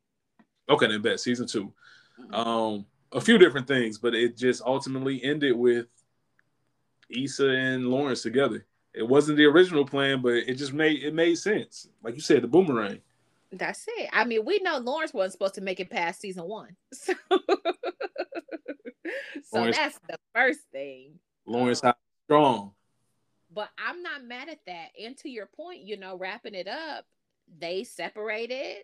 [0.70, 2.34] Okay, then bet season 2 mm-hmm.
[2.34, 5.88] Um, a few different things, but it just ultimately ended with
[7.10, 8.66] Issa and Lawrence together.
[8.94, 11.88] it wasn't the original plan, but it just made it made sense.
[12.04, 13.02] Like you said, the boomerang.
[13.52, 14.10] That's it.
[14.12, 16.76] I mean, we know Lawrence wasn't supposed to make it past season one.
[19.36, 21.20] So, so Lawrence, that's the first thing.
[21.46, 21.94] Lawrence um,
[22.26, 22.72] strong.
[23.54, 24.90] But I'm not mad at that.
[25.02, 27.06] And to your point, you know, wrapping it up,
[27.60, 28.78] they separated,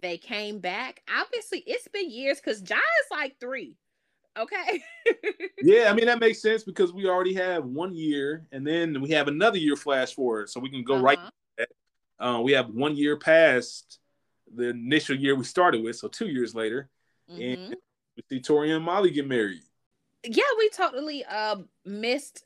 [0.00, 1.02] they came back.
[1.14, 3.76] Obviously, it's been years because John is like three.
[4.36, 4.82] Okay.
[5.62, 9.10] yeah, I mean that makes sense because we already have one year, and then we
[9.10, 11.02] have another year flash forward, so we can go uh-huh.
[11.04, 11.18] right.
[12.18, 13.98] Uh, we have one year past
[14.54, 16.88] the initial year we started with, so two years later,
[17.30, 17.42] mm-hmm.
[17.42, 17.76] and
[18.16, 19.62] we see Tori and Molly get married.
[20.24, 22.44] Yeah, we totally uh missed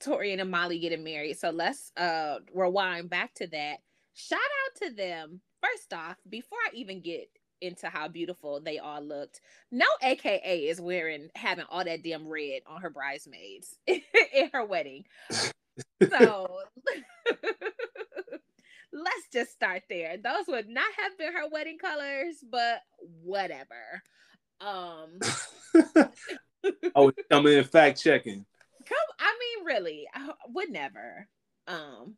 [0.00, 1.38] Tori and Molly getting married.
[1.38, 3.78] So let's uh rewind back to that.
[4.14, 5.40] Shout out to them.
[5.62, 7.28] First off, before I even get
[7.60, 9.40] into how beautiful they all looked.
[9.70, 15.04] No AKA is wearing having all that damn red on her bridesmaids in her wedding.
[15.30, 16.60] so
[18.92, 20.16] let's just start there.
[20.16, 22.80] Those would not have been her wedding colors, but
[23.22, 24.02] whatever.
[24.60, 25.18] Um
[26.94, 28.44] I would come in fact checking.
[28.86, 31.28] Come, I mean, really, I would never.
[31.66, 32.16] Um,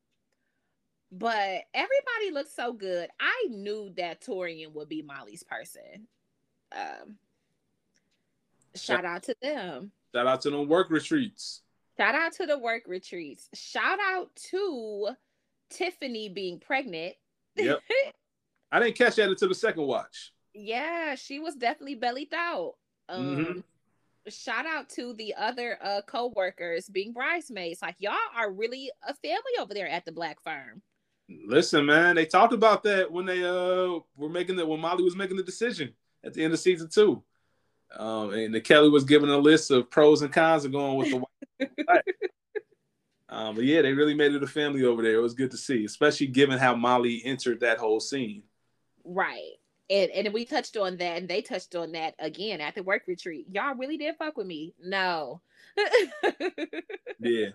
[1.10, 3.08] but everybody looks so good.
[3.20, 6.06] I knew that Taurean would be Molly's person.
[6.72, 7.16] Um,
[8.74, 9.92] shout out to them.
[10.14, 11.62] Shout out to the work retreats.
[11.98, 13.48] Shout out to the work retreats.
[13.54, 15.08] Shout out to
[15.70, 17.14] Tiffany being pregnant.
[17.56, 17.80] Yep.
[18.72, 20.32] I didn't catch that until the second watch.
[20.54, 22.74] Yeah, she was definitely bellied out.
[23.08, 23.60] Um, mm-hmm.
[24.28, 27.80] Shout out to the other uh, co-workers being bridesmaids.
[27.80, 30.82] Like y'all are really a family over there at the Black Firm.
[31.28, 35.16] Listen, man, they talked about that when they uh were making that when Molly was
[35.16, 35.92] making the decision
[36.24, 37.22] at the end of season two.
[37.96, 41.10] Um, and the Kelly was giving a list of pros and cons of going with
[41.10, 42.04] the white.
[43.28, 45.14] um, but yeah, they really made it a family over there.
[45.14, 48.42] It was good to see, especially given how Molly entered that whole scene.
[49.04, 49.54] Right
[49.90, 53.02] and and we touched on that and they touched on that again at the work
[53.06, 55.40] retreat y'all really did fuck with me no
[57.18, 57.48] yeah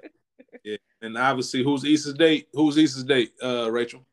[0.64, 2.48] yeah and obviously who's Issa's date?
[2.54, 4.06] Who's Issa's date uh rachel?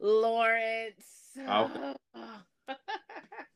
[0.00, 1.06] Lawrence.
[1.46, 1.94] Oh.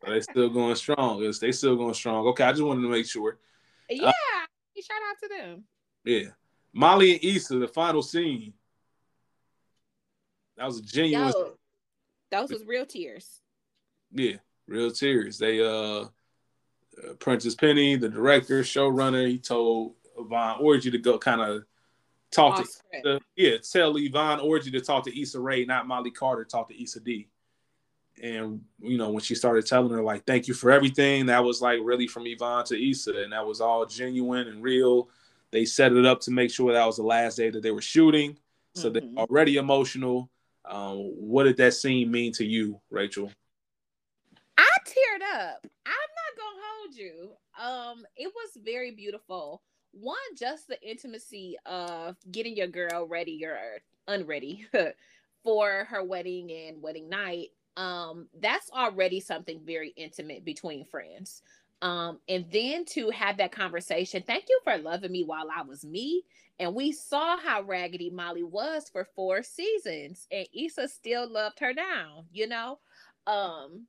[0.06, 1.20] they still going strong.
[1.20, 2.26] They still going strong.
[2.28, 3.38] Okay i just wanted to make sure.
[3.88, 4.12] Yeah uh,
[4.80, 5.64] shout out to them.
[6.04, 6.30] Yeah.
[6.72, 8.54] Molly and Issa, the final scene.
[10.56, 11.52] That was a genuine Yo,
[12.30, 13.40] those was real tears.
[14.12, 14.36] Yeah,
[14.66, 15.38] real tears.
[15.38, 16.06] They uh, uh
[17.18, 21.64] Prentice Penny, the director, showrunner, he told Yvonne Orji to go kind of
[22.30, 22.64] talk
[23.02, 26.82] to yeah, tell Yvonne Orji to talk to Issa Rae, not Molly Carter, talk to
[26.82, 27.28] Issa Dee
[28.22, 31.60] And you know, when she started telling her like thank you for everything, that was
[31.60, 35.08] like really from Yvonne to Issa, and that was all genuine and real.
[35.50, 37.82] They set it up to make sure that was the last day that they were
[37.82, 38.38] shooting.
[38.74, 39.14] So mm-hmm.
[39.14, 40.30] they're already emotional.
[40.64, 43.30] Um, what did that scene mean to you, Rachel?
[44.56, 45.66] I teared up.
[45.84, 47.32] I'm not gonna hold you.
[47.60, 49.62] Um, it was very beautiful.
[49.92, 53.58] One, just the intimacy of getting your girl ready or
[54.08, 54.66] unready
[55.44, 57.48] for her wedding and wedding night.
[57.76, 61.42] Um, that's already something very intimate between friends.
[61.82, 65.84] Um, and then to have that conversation, thank you for loving me while I was
[65.84, 66.24] me.
[66.60, 71.72] And we saw how raggedy Molly was for four seasons, and Issa still loved her
[71.72, 72.78] down, you know.
[73.26, 73.86] Um,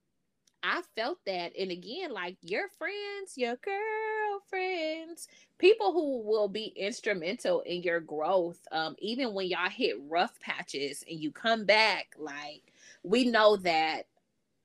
[0.63, 1.51] I felt that.
[1.59, 3.57] And again, like your friends, your
[4.33, 5.27] girlfriends,
[5.57, 11.03] people who will be instrumental in your growth, um, even when y'all hit rough patches
[11.09, 12.71] and you come back, like
[13.03, 14.03] we know that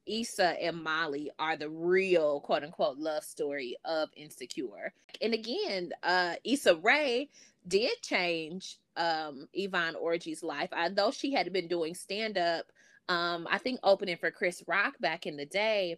[0.07, 4.93] Issa and Molly are the real quote unquote love story of Insecure.
[5.21, 7.29] And again, uh Issa Rae
[7.67, 10.71] did change um Yvonne Orji's life.
[10.73, 12.67] I Although she had been doing stand-up
[13.09, 15.97] um, I think opening for Chris Rock back in the day,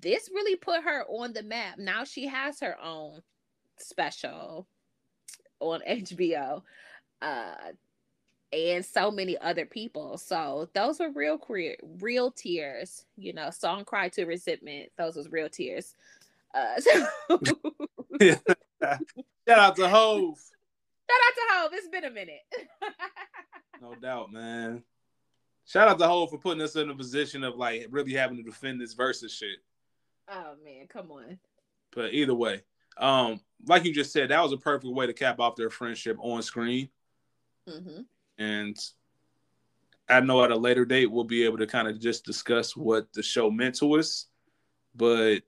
[0.00, 1.78] this really put her on the map.
[1.78, 3.22] Now she has her own
[3.78, 4.66] special
[5.60, 6.62] on HBO.
[7.20, 7.54] Uh
[8.54, 10.16] and so many other people.
[10.16, 13.04] So those were real career, real tears.
[13.16, 15.94] You know, song "Cry to Resentment." Those was real tears.
[16.54, 17.06] Uh, so
[18.20, 20.38] Shout out to Hove.
[21.10, 21.70] Shout out to Hove.
[21.74, 22.42] It's been a minute.
[23.82, 24.82] no doubt, man.
[25.66, 28.42] Shout out to Hove for putting us in a position of like really having to
[28.42, 29.58] defend this versus shit.
[30.28, 31.38] Oh man, come on.
[31.94, 32.62] But either way,
[32.98, 36.16] um, like you just said, that was a perfect way to cap off their friendship
[36.20, 36.88] on screen.
[37.68, 38.02] Mm-hmm.
[38.38, 38.76] And
[40.08, 43.12] I know at a later date we'll be able to kind of just discuss what
[43.12, 44.26] the show meant to us,
[44.94, 45.40] but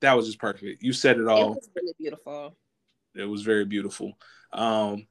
[0.00, 0.82] that was just perfect.
[0.82, 1.52] You said it all.
[1.52, 2.56] It was really beautiful.
[3.14, 4.18] It was very beautiful.
[4.52, 5.06] Um,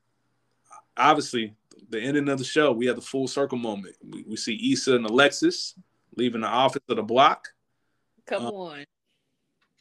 [0.98, 1.56] obviously,
[1.90, 3.96] the ending of the show, we had the full circle moment.
[4.04, 5.76] We, we see Issa and Alexis
[6.16, 7.53] leaving the office of the block.
[8.26, 8.86] Come um, on.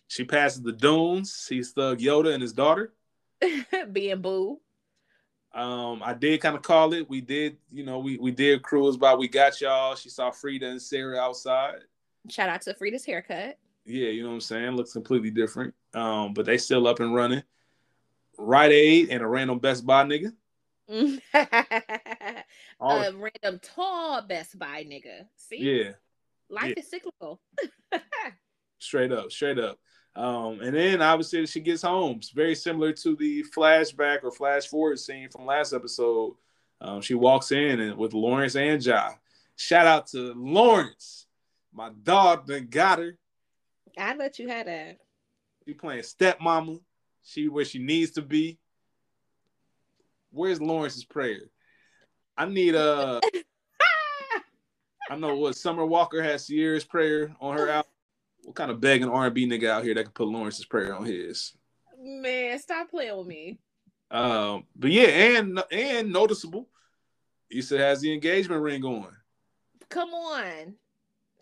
[0.09, 2.93] She passes the dunes, sees Thug Yoda and his daughter.
[3.93, 4.61] Being boo.
[5.55, 7.09] Um, I did kind of call it.
[7.09, 9.95] We did, you know, we we did cruise by We Got Y'all.
[9.95, 11.81] She saw Frida and Sarah outside.
[12.31, 13.59] Shout out to Frida's haircut.
[13.85, 14.71] Yeah, you know what I'm saying?
[14.73, 15.75] Looks completely different.
[15.93, 17.43] Um, but they still up and running.
[18.39, 20.33] Rite Aid and a random Best Buy nigga.
[21.35, 25.27] a random tall Best Buy nigga.
[25.37, 25.59] See?
[25.59, 25.93] Yeah.
[26.53, 26.83] Life yeah.
[26.83, 27.41] is cyclical.
[28.79, 29.79] straight up, straight up.
[30.15, 32.19] Um, and then obviously she gets home.
[32.19, 36.35] It's very similar to the flashback or flash forward scene from last episode.
[36.83, 39.13] Um, she walks in and with Lawrence and Ja.
[39.57, 41.27] Shout out to Lawrence,
[41.73, 43.17] my dog that got her.
[43.99, 44.99] I let you have that.
[45.67, 46.81] She playing stepmama.
[47.25, 48.59] She where she needs to be.
[50.31, 51.41] Where's Lawrence's prayer?
[52.37, 53.21] I need a.
[55.13, 57.91] I know what Summer Walker has Ciara's prayer on her album.
[58.45, 60.95] What kind of begging R and B nigga out here that can put Lawrence's prayer
[60.95, 61.53] on his?
[62.03, 63.59] Man, stop playing with me.
[64.11, 66.71] Um, but yeah, and and noticeable.
[67.51, 69.15] Issa has the engagement ring on.
[69.91, 70.77] Come on.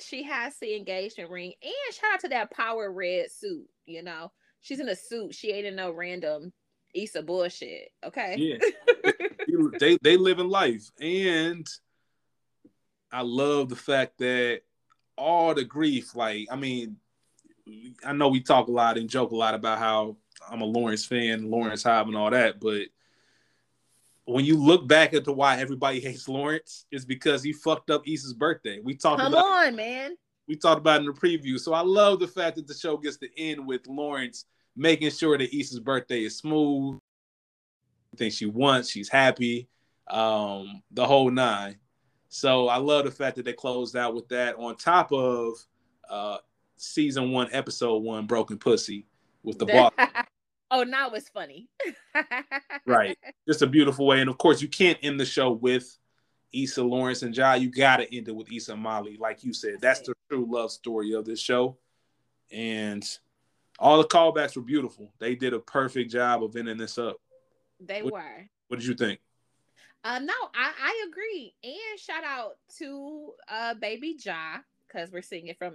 [0.01, 1.53] She has the engagement ring.
[1.63, 4.33] And shout out to that power red suit, you know.
[4.63, 5.33] She's in a suit.
[5.33, 6.53] She ain't in no random
[6.93, 7.93] Issa bullshit.
[8.05, 8.35] Okay.
[8.37, 9.13] Yeah.
[9.79, 10.91] they they live in life.
[11.01, 11.65] And
[13.13, 14.63] I love the fact that
[15.17, 16.97] all the grief, like, I mean,
[18.05, 20.17] I know we talk a lot and joke a lot about how
[20.51, 22.87] I'm a Lawrence fan, Lawrence Hive and all that, but
[24.25, 28.33] when you look back into why everybody hates Lawrence, it's because he fucked up Issa's
[28.33, 28.79] birthday.
[28.83, 30.17] We talked Come about on, man.
[30.47, 31.59] We talked about in the preview.
[31.59, 34.45] So I love the fact that the show gets to end with Lawrence
[34.77, 36.99] making sure that Issa's birthday is smooth.
[38.17, 39.69] Think she wants, she's happy,
[40.09, 41.79] um, the whole nine.
[42.31, 45.55] So I love the fact that they closed out with that on top of
[46.09, 46.39] uh,
[46.77, 49.05] season one, episode one, Broken Pussy
[49.43, 49.93] with the boss.
[50.71, 51.69] oh, now it's funny.
[52.87, 53.19] right.
[53.49, 54.21] Just a beautiful way.
[54.21, 55.99] And of course, you can't end the show with
[56.53, 57.55] Issa Lawrence and Ja.
[57.55, 59.17] You got to end it with Issa Molly.
[59.19, 61.79] Like you said, that's the true love story of this show.
[62.53, 63.05] And
[63.81, 65.13] all the callbacks were beautiful.
[65.19, 67.17] They did a perfect job of ending this up.
[67.81, 68.49] They what, were.
[68.69, 69.19] What did you think?
[70.03, 71.55] Uh, no, I, I agree.
[71.63, 75.75] And shout out to uh, Baby Ja, because we're seeing it from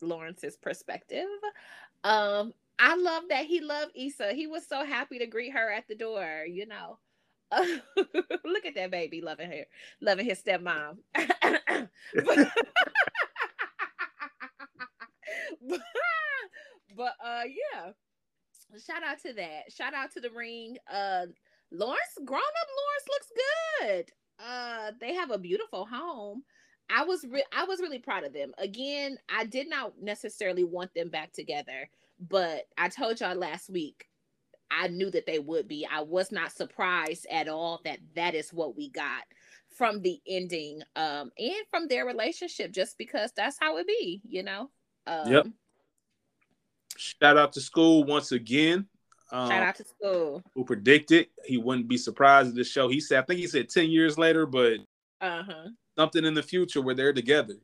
[0.00, 1.26] Lawrence's perspective.
[2.04, 4.32] Um, I love that he loved Issa.
[4.32, 6.98] He was so happy to greet her at the door, you know.
[7.56, 9.64] Look at that baby loving her,
[10.00, 10.98] loving his stepmom.
[11.14, 12.48] but, but,
[16.96, 17.90] but uh yeah.
[18.84, 19.72] Shout out to that.
[19.72, 20.76] Shout out to the ring.
[20.92, 21.26] Uh
[21.72, 23.32] Lawrence, grown up Lawrence looks
[23.80, 24.12] good.
[24.38, 26.42] Uh, they have a beautiful home.
[26.88, 28.52] I was re- I was really proud of them.
[28.58, 31.88] Again, I did not necessarily want them back together,
[32.20, 34.06] but I told y'all last week
[34.70, 35.86] I knew that they would be.
[35.90, 39.24] I was not surprised at all that that is what we got
[39.68, 44.42] from the ending um and from their relationship just because that's how it be, you
[44.42, 44.70] know.
[45.06, 45.46] Um, yep.
[46.96, 48.86] Shout out to school once again.
[49.32, 50.42] Um, Shout out to school.
[50.54, 52.88] Who predicted he wouldn't be surprised at the show?
[52.88, 54.78] He said, I think he said 10 years later, but
[55.20, 55.68] uh-huh.
[55.98, 57.54] something in the future where they're together.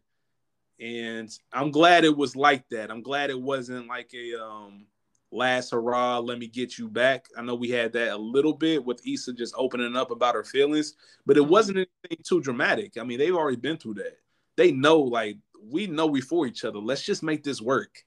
[0.81, 2.91] And I'm glad it was like that.
[2.91, 4.87] I'm glad it wasn't like a um
[5.33, 7.27] last hurrah, let me get you back.
[7.37, 10.45] I know we had that a little bit with Issa just opening up about her
[10.45, 10.95] feelings,
[11.27, 11.51] but it mm-hmm.
[11.51, 12.99] wasn't anything too dramatic.
[12.99, 14.19] I mean, they've already been through that.
[14.57, 15.39] They know, like,
[15.71, 16.79] we know we for each other.
[16.79, 18.05] Let's just make this work.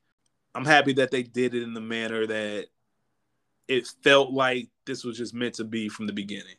[0.54, 2.68] I'm happy that they did it in the manner that
[3.68, 6.56] it felt like this was just meant to be from the beginning.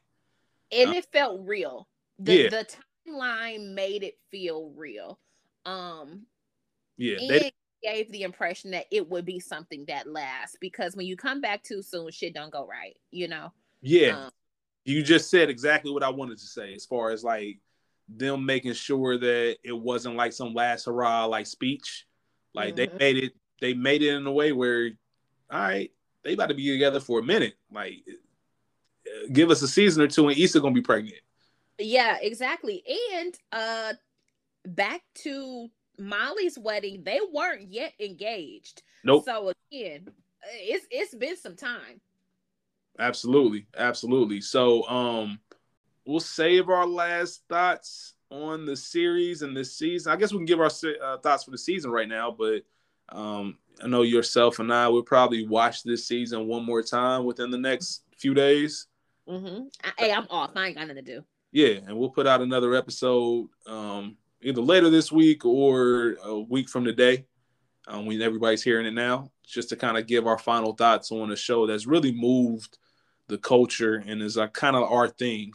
[0.72, 1.88] And uh, it felt real.
[2.18, 2.48] The, yeah.
[2.48, 2.66] the
[3.08, 5.18] timeline made it feel real.
[5.64, 6.26] Um
[6.96, 7.52] yeah, they
[7.82, 11.62] gave the impression that it would be something that lasts because when you come back
[11.62, 13.52] too soon, shit don't go right, you know.
[13.82, 14.24] Yeah.
[14.24, 14.30] Um,
[14.84, 17.58] you just said exactly what I wanted to say as far as like
[18.08, 22.06] them making sure that it wasn't like some last hurrah like speech.
[22.54, 22.96] Like mm-hmm.
[22.96, 24.90] they made it they made it in a way where
[25.50, 25.90] all right,
[26.26, 27.54] they about to be together for a minute.
[27.72, 28.04] Like,
[29.32, 31.20] give us a season or two, and Issa gonna be pregnant.
[31.78, 32.82] Yeah, exactly.
[33.14, 33.92] And uh,
[34.66, 35.68] back to
[35.98, 38.82] Molly's wedding, they weren't yet engaged.
[39.04, 39.24] Nope.
[39.24, 40.08] So again,
[40.52, 42.00] it's it's been some time.
[42.98, 44.40] Absolutely, absolutely.
[44.40, 45.38] So um,
[46.06, 50.12] we'll save our last thoughts on the series and this season.
[50.12, 50.70] I guess we can give our
[51.02, 52.62] uh, thoughts for the season right now, but
[53.10, 57.50] um, I know yourself and I will probably watch this season one more time within
[57.50, 58.86] the next few days.
[59.28, 59.64] Mm-hmm.
[59.98, 60.50] Hey, I'm off.
[60.56, 61.24] I ain't got nothing to do.
[61.52, 66.68] Yeah, and we'll put out another episode um, either later this week or a week
[66.68, 67.26] from today
[67.88, 71.30] um, when everybody's hearing it now, just to kind of give our final thoughts on
[71.30, 72.78] a show that's really moved
[73.28, 75.52] the culture and is a kind of our thing.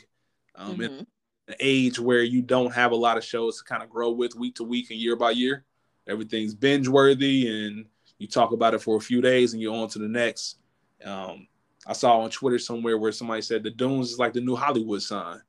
[0.55, 0.81] Um, mm-hmm.
[0.81, 1.07] in
[1.47, 4.35] an age where you don't have a lot of shows to kind of grow with
[4.35, 5.65] week to week and year by year.
[6.07, 7.85] Everything's binge worthy, and
[8.21, 10.57] you talk about it for a few days and you're on to the next.
[11.03, 11.47] Um,
[11.87, 15.01] I saw on Twitter somewhere where somebody said the Dunes is like the new Hollywood
[15.01, 15.41] sign.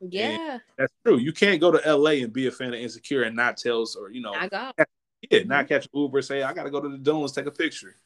[0.00, 1.18] Yeah, and that's true.
[1.18, 4.10] You can't go to LA and be a fan of Insecure and not tell or
[4.10, 4.78] you know, I got
[5.30, 7.96] yeah, not catch Uber, say I got to go to the Dunes, take a picture.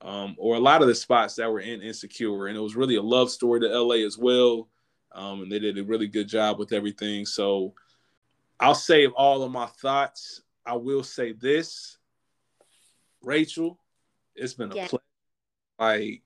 [0.00, 2.96] Um, or a lot of the spots that were in Insecure, and it was really
[2.96, 4.68] a love story to LA as well.
[5.12, 7.24] Um, and they did a really good job with everything.
[7.24, 7.74] So
[8.58, 10.42] I'll save all of my thoughts.
[10.66, 11.98] I will say this,
[13.22, 13.78] Rachel,
[14.34, 14.88] it's been a yeah.
[14.88, 15.02] pleasure.
[15.78, 16.22] Like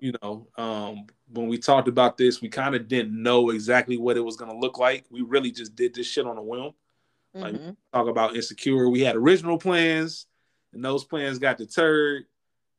[0.00, 4.16] you know, um, when we talked about this, we kind of didn't know exactly what
[4.16, 5.04] it was going to look like.
[5.10, 6.72] We really just did this shit on a whim.
[7.34, 7.70] Like mm-hmm.
[7.94, 10.26] talk about insecure, we had original plans,
[10.74, 12.24] and those plans got deterred,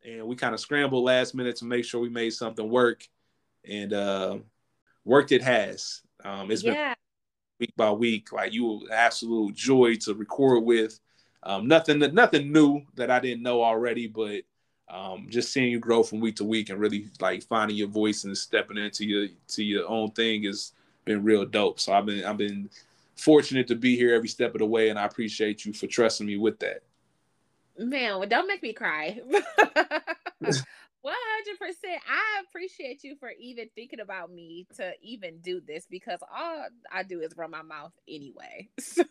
[0.05, 3.07] and we kind of scrambled last minute to make sure we made something work,
[3.67, 4.37] and uh,
[5.05, 6.01] worked it has.
[6.23, 6.89] Um, it's yeah.
[6.89, 6.95] been
[7.61, 8.31] week by week.
[8.31, 10.99] Like you, were absolute joy to record with.
[11.45, 14.43] Um, nothing, nothing new that I didn't know already, but
[14.89, 18.23] um, just seeing you grow from week to week and really like finding your voice
[18.23, 20.73] and stepping into your to your own thing has
[21.05, 21.79] been real dope.
[21.79, 22.69] So I've been I've been
[23.15, 26.27] fortunate to be here every step of the way, and I appreciate you for trusting
[26.27, 26.83] me with that.
[27.77, 29.19] Man, well, don't make me cry.
[31.03, 32.01] One hundred percent.
[32.07, 37.03] I appreciate you for even thinking about me to even do this because all I
[37.03, 38.69] do is run my mouth anyway.
[38.79, 39.03] So,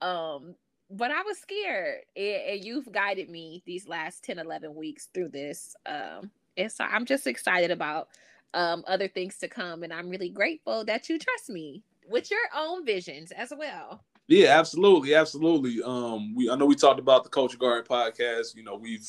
[0.00, 0.54] um,
[0.90, 5.74] but I was scared, and, you've guided me these last 10, 11 weeks through this.
[5.84, 8.08] Um, and so I'm just excited about
[8.54, 12.40] um, other things to come, and I'm really grateful that you trust me with your
[12.56, 14.02] own visions as well.
[14.28, 15.80] Yeah, absolutely, absolutely.
[15.84, 18.56] Um, we I know we talked about the Culture Garden podcast.
[18.56, 19.08] You know, we've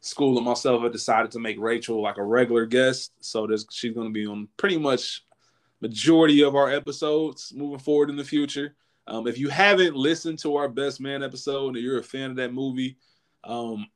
[0.00, 3.94] school and myself have decided to make Rachel like a regular guest, so there's she's
[3.94, 5.24] going to be on pretty much
[5.80, 8.74] majority of our episodes moving forward in the future.
[9.08, 12.36] Um, if you haven't listened to our Best Man episode and you're a fan of
[12.36, 12.96] that movie,
[13.44, 13.86] um,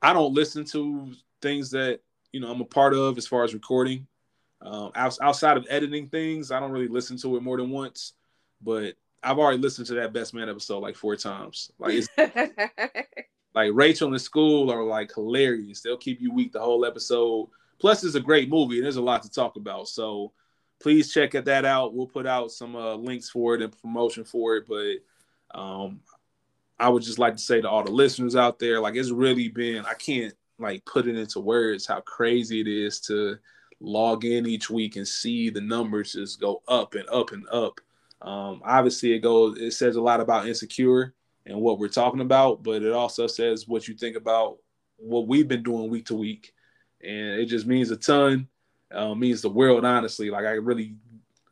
[0.00, 1.12] I don't listen to
[1.42, 2.00] things that
[2.32, 4.06] you know I'm a part of as far as recording.
[4.62, 8.14] Um, outside of editing things, I don't really listen to it more than once.
[8.62, 11.70] But I've already listened to that Best Man episode like four times.
[11.78, 12.08] Like it's
[13.54, 15.80] like Rachel and school are like hilarious.
[15.80, 17.48] They'll keep you weak the whole episode.
[17.78, 19.88] Plus, it's a great movie and there's a lot to talk about.
[19.88, 20.32] So
[20.84, 21.94] please check that out.
[21.94, 24.66] We'll put out some uh, links for it and promotion for it.
[24.68, 26.00] But um,
[26.78, 29.48] I would just like to say to all the listeners out there, like it's really
[29.48, 33.38] been, I can't like put it into words how crazy it is to
[33.80, 37.80] log in each week and see the numbers just go up and up and up.
[38.20, 41.14] Um, obviously, it goes, it says a lot about insecure
[41.46, 44.58] and what we're talking about, but it also says what you think about
[44.98, 46.52] what we've been doing week to week.
[47.02, 48.48] And it just means a ton
[48.92, 50.30] uh, means the world, honestly.
[50.30, 50.94] Like I really,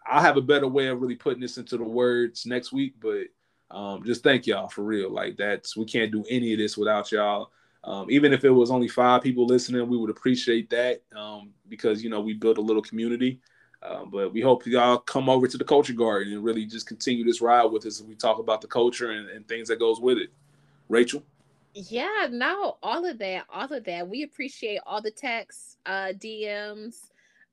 [0.06, 2.94] I'll have a better way of really putting this into the words next week.
[3.00, 3.26] But
[3.70, 5.10] um, just thank y'all for real.
[5.10, 7.50] Like that's we can't do any of this without y'all.
[7.84, 12.02] Um, even if it was only five people listening, we would appreciate that um, because
[12.02, 13.40] you know we built a little community.
[13.82, 17.24] Uh, but we hope y'all come over to the culture garden and really just continue
[17.24, 20.00] this ride with us as we talk about the culture and, and things that goes
[20.00, 20.30] with it.
[20.88, 21.24] Rachel.
[21.74, 24.06] Yeah, no, all of that, all of that.
[24.06, 27.10] We appreciate all the texts, uh, DMs,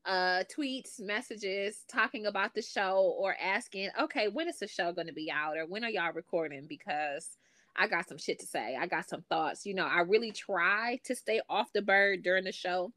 [0.10, 5.08] uh tweets, messages talking about the show or asking, okay, when is the show going
[5.08, 6.66] to be out or when are y'all recording?
[6.68, 7.38] Because
[7.78, 8.76] I got some shit to say.
[8.76, 9.66] I got some thoughts.
[9.66, 12.92] You know, I really try to stay off the bird during the show.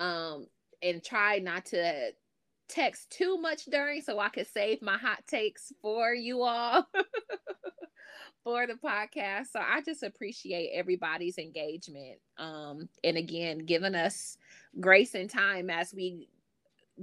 [0.00, 0.46] Um,
[0.82, 2.10] and try not to
[2.68, 6.86] text too much during so I could save my hot takes for you all
[8.44, 9.48] for the podcast.
[9.52, 12.18] So I just appreciate everybody's engagement.
[12.36, 14.36] Um, and again, giving us
[14.80, 16.28] grace and time as we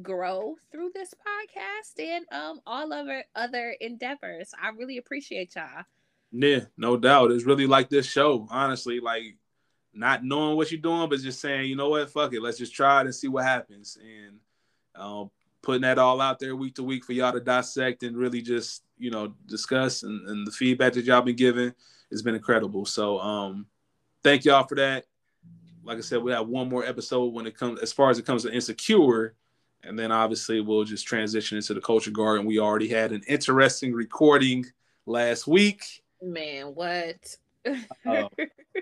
[0.01, 4.51] grow through this podcast and um all of our other endeavors.
[4.61, 5.85] I really appreciate y'all.
[6.31, 7.31] Yeah, no doubt.
[7.31, 9.37] It's really like this show, honestly, like
[9.93, 12.73] not knowing what you're doing, but just saying, you know what, fuck it, let's just
[12.73, 13.97] try it and see what happens.
[14.01, 14.39] And
[14.95, 15.31] um,
[15.61, 18.83] putting that all out there week to week for y'all to dissect and really just,
[18.97, 21.73] you know, discuss and, and the feedback that y'all been giving
[22.11, 22.85] has been incredible.
[22.85, 23.67] So um
[24.23, 25.05] thank y'all for that
[25.85, 28.25] like I said, we have one more episode when it comes as far as it
[28.25, 29.35] comes to insecure,
[29.85, 32.45] and then obviously we'll just transition into the culture garden.
[32.45, 34.65] We already had an interesting recording
[35.05, 35.83] last week.
[36.21, 37.37] Man, what?
[37.65, 38.27] uh,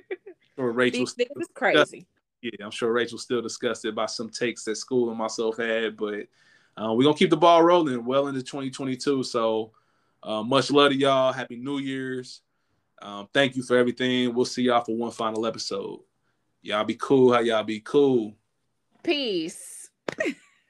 [0.58, 2.06] Rachel this is crazy.
[2.42, 6.28] Yeah, I'm sure Rachel still disgusted by some takes that school and myself had, but
[6.76, 9.24] uh, we're gonna keep the ball rolling well into 2022.
[9.24, 9.72] So
[10.22, 11.32] uh, much love to y'all.
[11.32, 12.42] Happy New Year's.
[13.02, 14.34] Um, thank you for everything.
[14.34, 16.00] We'll see y'all for one final episode.
[16.62, 17.34] Y'all be cool.
[17.34, 18.34] How y'all be cool.
[19.04, 19.90] Peace.